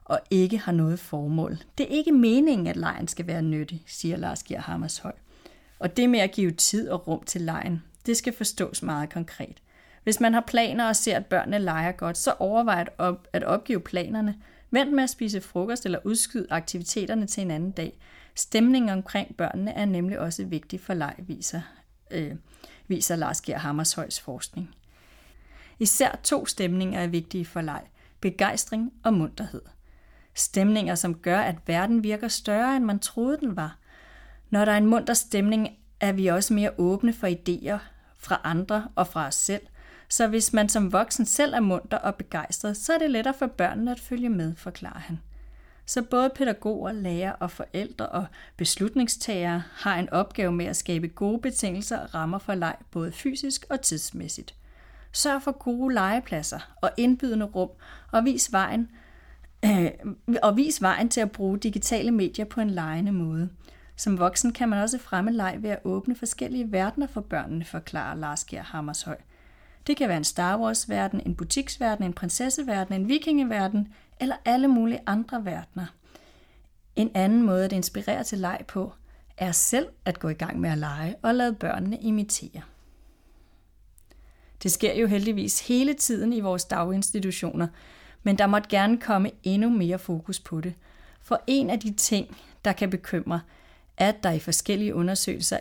og 0.05 0.21
ikke 0.31 0.59
har 0.59 0.73
noget 0.73 0.99
formål. 0.99 1.59
Det 1.79 1.85
er 1.85 1.97
ikke 1.97 2.13
meningen, 2.13 2.67
at 2.67 2.77
lejen 2.77 3.09
skal 3.09 3.27
være 3.27 3.43
nyttig, 3.43 3.83
siger 3.87 4.17
Lars 4.17 4.43
Gier 4.43 4.61
Hammershøj. 4.61 5.13
Og 5.79 5.97
det 5.97 6.11
med 6.11 6.21
at 6.21 6.33
give 6.33 6.51
tid 6.51 6.89
og 6.89 7.09
rum 7.09 7.23
til 7.23 7.41
lejen, 7.41 7.83
det 8.07 8.17
skal 8.17 8.33
forstås 8.33 8.83
meget 8.83 9.13
konkret. 9.13 9.63
Hvis 10.05 10.21
man 10.21 10.35
har 10.35 10.45
planer 10.47 10.89
og 10.89 10.97
ser, 10.97 11.17
at 11.17 11.27
børnene 11.27 11.59
leger 11.59 11.93
godt, 11.93 12.19
så 12.19 12.35
overvej 12.39 12.81
at, 12.81 12.89
op, 12.99 13.29
at 13.33 13.45
opgive 13.45 13.81
planerne. 13.81 14.35
Vent 14.71 14.93
med 14.93 15.03
at 15.03 15.11
spise 15.11 15.41
frokost 15.41 15.85
eller 15.85 15.99
udskyd 16.05 16.47
aktiviteterne 16.51 17.27
til 17.27 17.41
en 17.41 17.51
anden 17.51 17.71
dag. 17.71 17.99
Stemningen 18.35 18.91
omkring 18.91 19.37
børnene 19.37 19.73
er 19.73 19.85
nemlig 19.85 20.19
også 20.19 20.45
vigtig 20.45 20.81
for 20.81 20.95
leg, 20.95 21.15
viser, 21.19 21.61
øh, 22.11 22.35
viser 22.89 23.17
Lars 23.17 23.41
Gehr 23.41 23.59
Hammershøjs 23.59 24.21
forskning. 24.21 24.75
Især 25.79 26.21
to 26.23 26.47
stemninger 26.47 27.01
er 27.01 27.07
vigtige 27.07 27.45
for 27.45 27.61
leg. 27.61 27.83
Begejstring 28.21 28.93
og 29.05 29.15
munterhed. 29.15 29.63
Stemninger, 30.35 30.95
som 30.95 31.15
gør, 31.15 31.41
at 31.41 31.57
verden 31.67 32.03
virker 32.03 32.29
større, 32.29 32.77
end 32.77 32.85
man 32.85 32.99
troede 32.99 33.39
den 33.41 33.57
var. 33.57 33.79
Når 34.51 34.65
der 34.65 34.73
er 34.73 34.77
en 34.77 34.87
munter 34.87 35.15
stemning, 35.15 35.69
er 36.01 36.13
vi 36.13 36.27
også 36.27 36.55
mere 36.55 36.71
åbne 36.79 37.13
for 37.13 37.27
idéer 37.27 37.79
fra 38.19 38.41
andre 38.45 38.89
og 38.95 39.07
fra 39.07 39.27
os 39.27 39.35
selv– 39.35 39.63
så 40.09 40.27
hvis 40.27 40.53
man 40.53 40.69
som 40.69 40.93
voksen 40.93 41.27
selv 41.27 41.55
er 41.55 41.61
munter 41.61 41.99
og 41.99 42.15
begejstret, 42.15 42.77
så 42.77 42.93
er 42.93 42.99
det 42.99 43.11
lettere 43.11 43.35
for 43.35 43.47
børnene 43.47 43.91
at 43.91 44.01
følge 44.01 44.29
med, 44.29 44.57
forklarer 44.57 44.99
han. 44.99 45.19
Så 45.87 46.03
både 46.03 46.31
pædagoger, 46.35 46.93
lærere 46.93 47.37
og 47.37 47.51
forældre 47.51 48.07
og 48.07 48.27
beslutningstagere 48.57 49.63
har 49.75 49.99
en 49.99 50.11
opgave 50.11 50.53
med 50.53 50.67
at 50.67 50.77
skabe 50.77 51.09
gode 51.09 51.41
betingelser 51.41 51.99
og 51.99 52.15
rammer 52.15 52.39
for 52.39 52.55
leg, 52.55 52.77
både 52.91 53.13
fysisk 53.13 53.67
og 53.71 53.81
tidsmæssigt. 53.81 54.55
Sørg 55.13 55.43
for 55.43 55.53
gode 55.53 55.95
legepladser 55.95 56.61
og 56.83 56.91
indbydende 56.97 57.47
rum, 57.47 57.71
og 58.13 58.25
vis 58.25 58.53
vejen, 58.53 58.91
øh, 59.65 59.91
og 60.43 60.57
vis 60.57 60.83
vejen 60.83 61.09
til 61.09 61.21
at 61.21 61.33
bruge 61.33 61.59
digitale 61.59 62.11
medier 62.11 62.45
på 62.45 62.61
en 62.61 62.71
legende 62.71 63.13
måde. 63.13 63.49
Som 63.97 64.19
voksen 64.19 64.53
kan 64.53 64.69
man 64.69 64.83
også 64.83 64.99
fremme 64.99 65.31
leg 65.31 65.57
ved 65.61 65.71
at 65.71 65.81
åbne 65.85 66.17
forskellige 66.17 66.73
verdener 66.73 67.07
for 67.07 67.21
børnene, 67.21 67.65
forklarer 67.65 68.15
Lars 68.17 68.45
Gehr 68.45 68.63
Hammershøj. 68.63 69.17
Det 69.89 69.97
kan 69.97 70.09
være 70.09 70.17
en 70.17 70.25
Star 70.25 70.59
Wars-verden, 70.59 71.23
en 71.27 71.35
butiksverden, 71.35 72.05
en 72.05 72.13
prinsesseverden, 72.13 72.95
en 72.95 73.09
vikingeverden 73.09 73.95
eller 74.21 74.37
alle 74.45 74.69
mulige 74.69 75.01
andre 75.07 75.45
verdener. 75.45 75.87
En 76.97 77.11
anden 77.15 77.43
måde 77.43 77.65
at 77.65 77.73
inspirere 77.73 78.25
til 78.25 78.39
leg 78.39 78.65
på, 78.69 78.93
er 79.37 79.53
selv 79.53 79.89
at 80.05 80.19
gå 80.19 80.29
i 80.29 80.35
gang 80.35 80.61
med 80.61 80.71
at 80.71 80.79
lege 80.79 81.17
og 81.23 81.35
lade 81.35 81.55
børnene 81.55 81.99
imitere. 81.99 82.63
Det 84.63 84.73
sker 84.73 84.95
jo 84.95 85.07
heldigvis 85.07 85.69
hele 85.69 85.95
tiden 85.95 86.33
i 86.33 86.41
vores 86.41 86.65
daginstitutioner, 86.65 87.69
men 88.23 88.39
der 88.39 88.47
måtte 88.47 88.69
gerne 88.69 88.99
komme 88.99 89.31
endnu 89.43 89.71
mere 89.71 89.99
fokus 89.99 90.41
på 90.41 90.61
det. 90.61 90.75
For 91.23 91.43
en 91.47 91.71
af 91.71 91.81
de 91.81 91.95
ting, 91.95 92.37
der 92.65 92.73
kan 92.73 92.91
bekymre, 92.91 93.41
at 93.99 94.23
der 94.23 94.31
i 94.31 94.39
forskellige 94.39 94.95
undersøgelser 94.95 95.59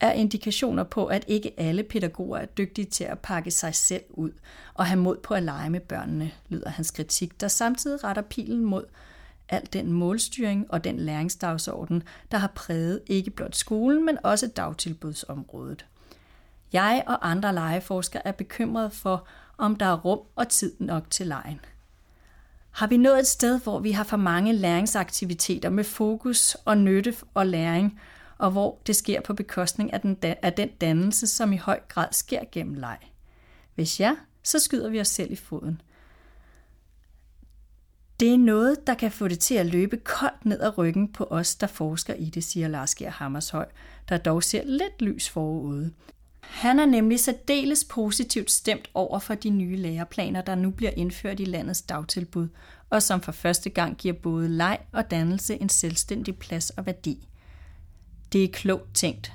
er 0.00 0.12
indikationer 0.12 0.84
på, 0.84 1.06
at 1.06 1.24
ikke 1.26 1.52
alle 1.56 1.82
pædagoger 1.82 2.38
er 2.38 2.46
dygtige 2.46 2.84
til 2.84 3.04
at 3.04 3.18
pakke 3.18 3.50
sig 3.50 3.74
selv 3.74 4.02
ud 4.10 4.30
og 4.74 4.86
have 4.86 5.00
mod 5.00 5.16
på 5.16 5.34
at 5.34 5.42
lege 5.42 5.70
med 5.70 5.80
børnene, 5.80 6.30
lyder 6.48 6.70
hans 6.70 6.90
kritik, 6.90 7.40
der 7.40 7.48
samtidig 7.48 8.04
retter 8.04 8.22
pilen 8.22 8.64
mod 8.64 8.84
al 9.48 9.68
den 9.72 9.92
målstyring 9.92 10.66
og 10.68 10.84
den 10.84 11.00
læringsdagsorden, 11.00 12.02
der 12.30 12.38
har 12.38 12.52
præget 12.54 13.00
ikke 13.06 13.30
blot 13.30 13.56
skolen, 13.56 14.06
men 14.06 14.18
også 14.22 14.46
dagtilbudsområdet. 14.46 15.86
Jeg 16.72 17.02
og 17.06 17.30
andre 17.30 17.54
legeforskere 17.54 18.26
er 18.26 18.32
bekymrede 18.32 18.90
for, 18.90 19.26
om 19.58 19.76
der 19.76 19.86
er 19.86 19.96
rum 19.96 20.20
og 20.36 20.48
tid 20.48 20.72
nok 20.78 21.10
til 21.10 21.26
lejen. 21.26 21.60
Har 22.78 22.86
vi 22.86 22.96
nået 22.96 23.18
et 23.18 23.26
sted, 23.26 23.60
hvor 23.60 23.78
vi 23.78 23.90
har 23.90 24.04
for 24.04 24.16
mange 24.16 24.52
læringsaktiviteter 24.52 25.70
med 25.70 25.84
fokus 25.84 26.54
og 26.64 26.78
nytte 26.78 27.14
og 27.34 27.46
læring, 27.46 28.00
og 28.38 28.50
hvor 28.50 28.78
det 28.86 28.96
sker 28.96 29.20
på 29.20 29.34
bekostning 29.34 29.92
af 29.92 30.00
den, 30.00 30.18
af 30.22 30.52
den 30.52 30.68
dannelse, 30.68 31.26
som 31.26 31.52
i 31.52 31.56
høj 31.56 31.80
grad 31.88 32.08
sker 32.12 32.40
gennem 32.52 32.74
leg? 32.74 32.98
Hvis 33.74 34.00
ja, 34.00 34.16
så 34.42 34.58
skyder 34.58 34.88
vi 34.88 35.00
os 35.00 35.08
selv 35.08 35.32
i 35.32 35.36
foden. 35.36 35.80
Det 38.20 38.32
er 38.32 38.38
noget, 38.38 38.86
der 38.86 38.94
kan 38.94 39.10
få 39.10 39.28
det 39.28 39.38
til 39.38 39.54
at 39.54 39.66
løbe 39.66 39.96
koldt 39.96 40.44
ned 40.44 40.60
ad 40.60 40.78
ryggen 40.78 41.12
på 41.12 41.24
os, 41.24 41.54
der 41.54 41.66
forsker 41.66 42.14
i 42.14 42.24
det, 42.24 42.44
siger 42.44 42.68
Lars 42.68 42.94
Gehr 42.94 43.10
Hammershøj, 43.10 43.66
der 44.08 44.18
dog 44.18 44.42
ser 44.42 44.64
lidt 44.64 45.02
lys 45.02 45.28
forude. 45.28 45.92
Han 46.40 46.78
er 46.78 46.86
nemlig 46.86 47.20
særdeles 47.20 47.84
positivt 47.84 48.50
stemt 48.50 48.90
over 48.94 49.18
for 49.18 49.34
de 49.34 49.50
nye 49.50 49.76
læreplaner, 49.76 50.42
der 50.42 50.54
nu 50.54 50.70
bliver 50.70 50.90
indført 50.96 51.40
i 51.40 51.44
landets 51.44 51.82
dagtilbud, 51.82 52.48
og 52.90 53.02
som 53.02 53.20
for 53.20 53.32
første 53.32 53.70
gang 53.70 53.96
giver 53.96 54.14
både 54.14 54.48
leg 54.48 54.78
og 54.92 55.10
dannelse 55.10 55.60
en 55.60 55.68
selvstændig 55.68 56.38
plads 56.38 56.70
og 56.70 56.86
værdi. 56.86 57.28
Det 58.32 58.44
er 58.44 58.48
klogt 58.48 58.94
tænkt, 58.94 59.32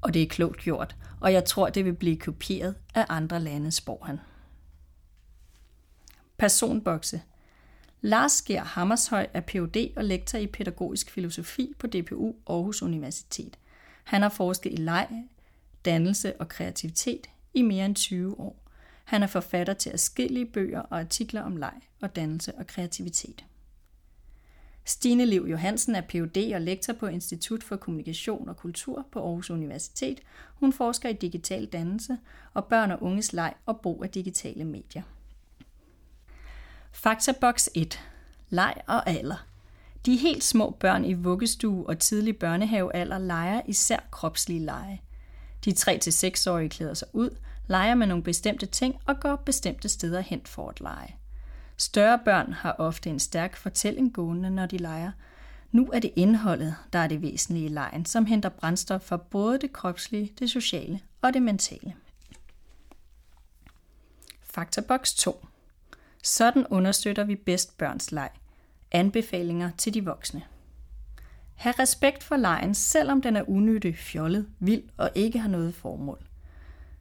og 0.00 0.14
det 0.14 0.22
er 0.22 0.26
klogt 0.26 0.60
gjort, 0.60 0.96
og 1.20 1.32
jeg 1.32 1.44
tror, 1.44 1.68
det 1.68 1.84
vil 1.84 1.94
blive 1.94 2.16
kopieret 2.16 2.74
af 2.94 3.06
andre 3.08 3.40
lande, 3.40 3.70
spår 3.70 4.04
han. 4.06 4.20
Personbokse– 6.38 7.22
Lars 8.06 8.42
Gehr 8.42 8.62
Hammershøj 8.64 9.26
er 9.34 9.40
Ph.D. 9.40 9.92
og 9.96 10.04
lektor 10.04 10.38
i 10.38 10.46
pædagogisk 10.46 11.10
filosofi 11.10 11.72
på 11.78 11.86
DPU 11.86 12.34
Aarhus 12.46 12.82
Universitet. 12.82 13.58
Han 14.04 14.22
har 14.22 14.28
forsket 14.28 14.72
i 14.72 14.76
leg, 14.76 15.08
dannelse 15.84 16.40
og 16.40 16.48
kreativitet 16.48 17.30
i 17.54 17.62
mere 17.62 17.86
end 17.86 17.94
20 17.94 18.40
år. 18.40 18.64
Han 19.04 19.22
er 19.22 19.26
forfatter 19.26 19.74
til 19.74 19.90
adskillige 19.90 20.46
bøger 20.46 20.80
og 20.80 20.98
artikler 20.98 21.42
om 21.42 21.56
leg 21.56 21.80
og 22.02 22.16
dannelse 22.16 22.54
og 22.54 22.66
kreativitet. 22.66 23.44
Stine 24.84 25.24
Liv 25.26 25.46
Johansen 25.50 25.94
er 25.94 26.00
Ph.D. 26.00 26.52
og 26.54 26.60
lektor 26.60 26.92
på 26.92 27.06
Institut 27.06 27.62
for 27.62 27.76
Kommunikation 27.76 28.48
og 28.48 28.56
Kultur 28.56 29.06
på 29.12 29.18
Aarhus 29.18 29.50
Universitet. 29.50 30.20
Hun 30.54 30.72
forsker 30.72 31.08
i 31.08 31.12
digital 31.12 31.66
dannelse 31.66 32.18
og 32.54 32.64
børn 32.64 32.90
og 32.90 33.02
unges 33.02 33.32
leg 33.32 33.54
og 33.66 33.80
brug 33.80 34.04
af 34.04 34.10
digitale 34.10 34.64
medier. 34.64 35.02
Faktaboks 36.92 37.70
1. 37.74 38.00
Leg 38.50 38.74
og 38.86 39.08
alder. 39.08 39.46
De 40.06 40.16
helt 40.16 40.44
små 40.44 40.70
børn 40.70 41.04
i 41.04 41.12
vuggestue 41.12 41.86
og 41.86 41.98
tidlig 41.98 42.36
børnehavealder 42.36 43.18
leger 43.18 43.60
især 43.66 44.08
kropslige 44.10 44.64
lege. 44.64 45.02
De 45.64 45.70
3-6-årige 45.70 46.68
klæder 46.68 46.94
sig 46.94 47.08
ud, 47.12 47.30
leger 47.66 47.94
med 47.94 48.06
nogle 48.06 48.22
bestemte 48.22 48.66
ting 48.66 48.96
og 49.06 49.20
går 49.20 49.36
bestemte 49.36 49.88
steder 49.88 50.20
hen 50.20 50.40
for 50.44 50.68
at 50.68 50.80
lege. 50.80 51.16
Større 51.76 52.20
børn 52.24 52.52
har 52.52 52.72
ofte 52.78 53.10
en 53.10 53.18
stærk 53.18 53.56
fortælling 53.56 54.12
gående, 54.12 54.50
når 54.50 54.66
de 54.66 54.78
leger. 54.78 55.12
Nu 55.72 55.90
er 55.92 56.00
det 56.00 56.12
indholdet, 56.16 56.74
der 56.92 56.98
er 56.98 57.06
det 57.06 57.22
væsentlige 57.22 57.66
i 57.66 57.68
lejen, 57.68 58.06
som 58.06 58.26
henter 58.26 58.48
brændstof 58.48 59.00
for 59.00 59.16
både 59.16 59.58
det 59.58 59.72
kropslige, 59.72 60.32
det 60.38 60.50
sociale 60.50 61.00
og 61.22 61.34
det 61.34 61.42
mentale. 61.42 61.94
Faktaboks 64.42 65.14
2. 65.14 65.46
Sådan 66.22 66.66
understøtter 66.66 67.24
vi 67.24 67.36
bedst 67.36 67.78
børns 67.78 68.12
leg. 68.12 68.30
Anbefalinger 68.92 69.70
til 69.78 69.94
de 69.94 70.04
voksne. 70.04 70.42
Ha' 71.54 71.70
respekt 71.70 72.22
for 72.22 72.36
lejen, 72.36 72.74
selvom 72.74 73.22
den 73.22 73.36
er 73.36 73.48
unyttig, 73.48 73.96
fjollet, 73.96 74.46
vild 74.58 74.82
og 74.96 75.10
ikke 75.14 75.38
har 75.38 75.48
noget 75.48 75.74
formål. 75.74 76.26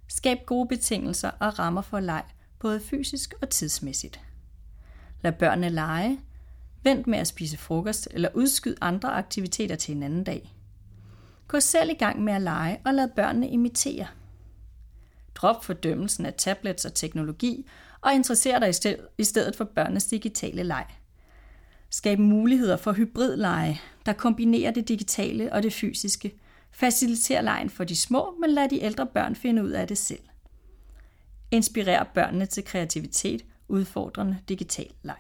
Skab 0.08 0.38
gode 0.46 0.68
betingelser 0.68 1.32
og 1.39 1.60
rammer 1.60 1.82
for 1.82 2.00
leg, 2.00 2.24
både 2.60 2.80
fysisk 2.80 3.34
og 3.42 3.50
tidsmæssigt. 3.50 4.22
Lad 5.22 5.32
børnene 5.32 5.70
lege. 5.70 6.20
Vent 6.84 7.08
med 7.08 7.20
at 7.20 7.28
spise 7.28 7.58
frokost 7.58 8.08
eller 8.12 8.30
udskyd 8.34 8.76
andre 8.82 9.13
aktiviteter 9.13 9.76
til 9.76 9.96
en 9.96 10.04
anden 10.04 10.24
dag. 10.24 10.54
Gå 11.48 11.60
selv 11.60 11.89
i 11.89 11.94
gang 11.94 12.24
med 12.24 12.34
at 12.34 12.42
lege 12.42 12.80
og 12.86 12.94
lad 12.94 13.08
børnene 13.16 13.50
imitere. 13.50 14.08
Drop 15.36 15.66
fordømmelsen 15.66 16.26
af 16.26 16.34
tablets 16.34 16.86
og 16.86 16.94
teknologi 16.94 17.68
og 18.02 18.13
interesser 18.13 18.60
dig 18.60 18.98
i 19.18 19.24
stedet 19.24 19.56
for 19.56 19.63
børnenes 19.63 20.06
digitale 20.06 20.63
leg 20.63 20.86
skabe 21.93 22.21
muligheder 22.21 22.77
for 22.77 22.91
hybridleje, 22.91 23.79
der 24.06 24.13
kombinerer 24.13 24.71
det 24.71 24.88
digitale 24.88 25.53
og 25.53 25.63
det 25.63 25.73
fysiske. 25.73 26.34
Faciliterer 26.71 27.41
lejen 27.41 27.69
for 27.69 27.84
de 27.84 27.95
små, 27.95 28.36
men 28.41 28.49
lad 28.49 28.69
de 28.69 28.82
ældre 28.82 29.06
børn 29.06 29.36
finde 29.36 29.63
ud 29.63 29.69
af 29.69 29.88
det 29.88 29.97
selv. 29.97 30.23
Inspirer 31.51 32.03
børnene 32.03 32.45
til 32.45 32.65
kreativitet, 32.65 33.45
udfordrende 33.67 34.38
digital 34.49 34.91
leg. 35.03 35.17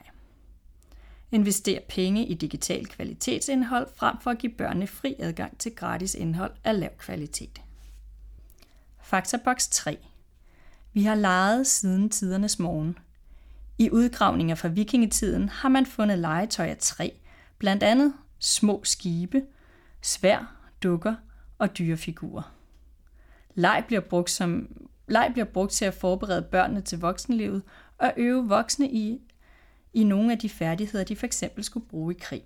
Invester 1.31 1.79
penge 1.89 2.25
i 2.25 2.33
digital 2.33 2.87
kvalitetsindhold 2.87 3.87
frem 3.95 4.15
for 4.21 4.31
at 4.31 4.37
give 4.37 4.53
børnene 4.57 4.87
fri 4.87 5.15
adgang 5.19 5.57
til 5.57 5.75
gratis 5.75 6.15
indhold 6.15 6.51
af 6.63 6.79
lav 6.79 6.97
kvalitet. 6.97 7.61
Faktaboks 9.03 9.67
3. 9.67 9.97
Vi 10.93 11.03
har 11.03 11.15
leget 11.15 11.67
siden 11.67 12.09
tidernes 12.09 12.59
morgen. 12.59 12.97
I 13.77 13.89
udgravninger 13.89 14.55
fra 14.55 14.67
vikingetiden 14.67 15.49
har 15.49 15.69
man 15.69 15.85
fundet 15.85 16.19
legetøj 16.19 16.65
af 16.67 16.77
træ, 16.77 17.09
blandt 17.57 17.83
andet 17.83 18.13
små 18.39 18.81
skibe, 18.83 19.41
svær, 20.01 20.55
dukker 20.83 21.15
og 21.57 21.77
dyrefigurer. 21.77 22.53
Leg 23.55 23.83
bliver 23.87 24.01
brugt 24.01 24.29
som 24.29 24.67
leg 25.07 25.29
bliver 25.33 25.45
brugt 25.45 25.71
til 25.71 25.85
at 25.85 25.93
forberede 25.93 26.41
børnene 26.41 26.81
til 26.81 26.99
voksenlivet 26.99 27.61
og 27.97 28.13
øve 28.17 28.47
voksne 28.47 28.91
i, 28.91 29.19
i 29.93 30.03
nogle 30.03 30.31
af 30.31 30.39
de 30.39 30.49
færdigheder, 30.49 31.03
de 31.03 31.15
f.eks. 31.15 31.43
skulle 31.61 31.85
bruge 31.87 32.13
i 32.13 32.17
krig. 32.21 32.43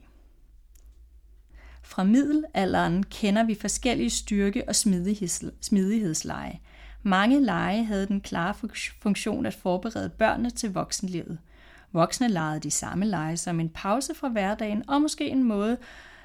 Fra 1.83 2.03
middelalderen 2.03 3.03
kender 3.03 3.43
vi 3.43 3.55
forskellige 3.55 4.09
styrke- 4.09 4.63
og 4.67 4.75
smidighedsleje, 5.61 6.59
mange 7.07 7.43
lege 7.43 7.83
havde 7.83 8.07
den 8.07 8.21
klare 8.21 8.53
funktion 9.01 9.45
at 9.45 9.53
forberede 9.53 10.09
børnene 10.09 10.49
til 10.49 10.73
voksenlivet. 10.73 11.37
Voksne 11.93 12.27
legede 12.27 12.59
de 12.59 12.71
samme 12.71 13.05
lege 13.05 13.37
som 13.37 13.59
en 13.59 13.69
pause 13.69 14.15
fra 14.15 14.29
hverdagen 14.29 14.89
og 14.89 15.01
måske 15.01 15.29
en 15.29 15.43
måde 15.43 15.77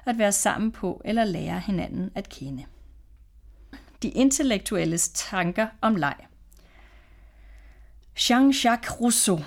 at 0.05 0.17
være 0.17 0.31
sammen 0.31 0.71
på 0.71 1.01
eller 1.05 1.23
lære 1.23 1.59
hinanden 1.59 2.09
at 2.15 2.29
kende. 2.29 2.65
De 4.03 4.09
intellektuelles 4.09 5.09
tanker 5.09 5.67
om 5.81 5.95
leg. 5.95 6.15
Jean-Jacques 8.19 9.01
Rousseau. 9.01 9.39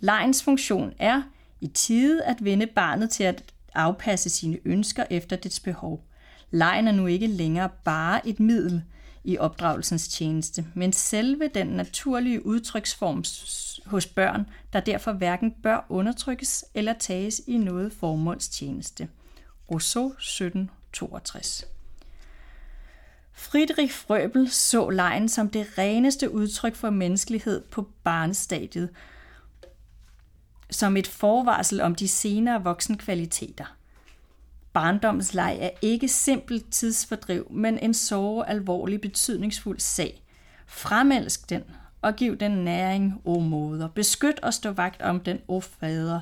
Legens 0.00 0.42
funktion 0.42 0.92
er 0.98 1.22
i 1.60 1.66
tide 1.66 2.24
at 2.24 2.44
vende 2.44 2.66
barnet 2.66 3.10
til 3.10 3.24
at 3.24 3.44
afpasse 3.74 4.30
sine 4.30 4.58
ønsker 4.64 5.04
efter 5.10 5.36
dets 5.36 5.60
behov. 5.60 6.04
Lejen 6.50 6.88
er 6.88 6.92
nu 6.92 7.06
ikke 7.06 7.26
længere 7.26 7.68
bare 7.84 8.28
et 8.28 8.40
middel– 8.40 8.82
i 9.24 9.38
opdragelsens 9.38 10.08
tjeneste, 10.08 10.66
men 10.74 10.92
selve 10.92 11.48
den 11.54 11.66
naturlige 11.66 12.46
udtryksform 12.46 13.24
hos 13.86 14.06
børn, 14.06 14.46
der 14.72 14.80
derfor 14.80 15.12
hverken 15.12 15.54
bør 15.62 15.86
undertrykkes 15.88 16.64
eller 16.74 16.92
tages 16.92 17.40
i 17.46 17.56
noget 17.56 17.92
formålstjeneste. 17.92 19.08
Rousseau 19.70 20.06
1762 20.06 21.64
Friedrich 23.32 23.94
Frøbel 23.94 24.50
så 24.50 24.90
lejen 24.90 25.28
som 25.28 25.50
det 25.50 25.78
reneste 25.78 26.30
udtryk 26.30 26.74
for 26.74 26.90
menneskelighed 26.90 27.62
på 27.70 27.88
barnestadiet, 28.04 28.90
som 30.70 30.96
et 30.96 31.06
forvarsel 31.06 31.80
om 31.80 31.94
de 31.94 32.08
senere 32.08 32.62
voksenkvaliteter. 32.64 33.76
Barndommens 34.72 35.34
leg 35.34 35.58
er 35.60 35.70
ikke 35.82 36.08
simpelt 36.08 36.70
tidsfordriv, 36.70 37.46
men 37.50 37.78
en 37.78 37.94
så 37.94 38.44
alvorlig 38.46 39.00
betydningsfuld 39.00 39.80
sag. 39.80 40.22
Fremelsk 40.66 41.50
den, 41.50 41.62
og 42.02 42.16
giv 42.16 42.36
den 42.36 42.50
næring, 42.50 43.20
o 43.24 43.38
moder. 43.38 43.88
Beskyt 43.88 44.40
og 44.40 44.54
stå 44.54 44.70
vagt 44.70 45.02
om 45.02 45.20
den, 45.20 45.38
o 45.48 45.60
fader. 45.60 46.20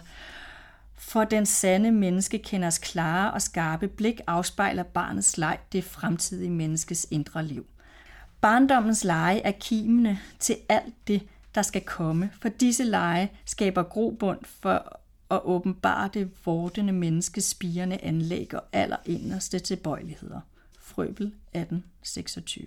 For 0.95 1.25
den 1.25 1.47
sande 1.47 1.93
menneske 1.93 2.39
kenders 2.39 2.79
klare 2.79 3.31
og 3.31 3.43
skarpe 3.43 3.89
blik 3.89 4.21
afspejler 4.27 4.83
barnets 4.83 5.39
leg 5.39 5.59
det 5.73 5.85
fremtidige 5.85 6.51
menneskes 6.51 7.07
indre 7.11 7.45
liv. 7.45 7.67
Barndommens 8.41 9.05
lege 9.05 9.41
er 9.41 9.53
kimene 9.61 10.19
til 10.39 10.57
alt 10.69 11.09
det, 11.09 11.23
der 11.55 11.63
skal 11.63 11.81
komme, 11.81 12.31
for 12.41 12.49
disse 12.49 12.85
lege 12.85 13.33
skaber 13.45 13.83
grobund 13.83 14.39
for 14.45 14.98
og 15.29 15.51
åbenbare 15.51 16.11
det 16.15 16.31
vortende 16.47 16.93
menneskes 16.93 17.45
spirende 17.45 17.99
anlæg 18.03 18.55
og 18.55 18.63
allerinderste 18.73 19.59
tilbøjeligheder. 19.59 20.41
Frøbel 20.81 21.27
1826 21.27 22.67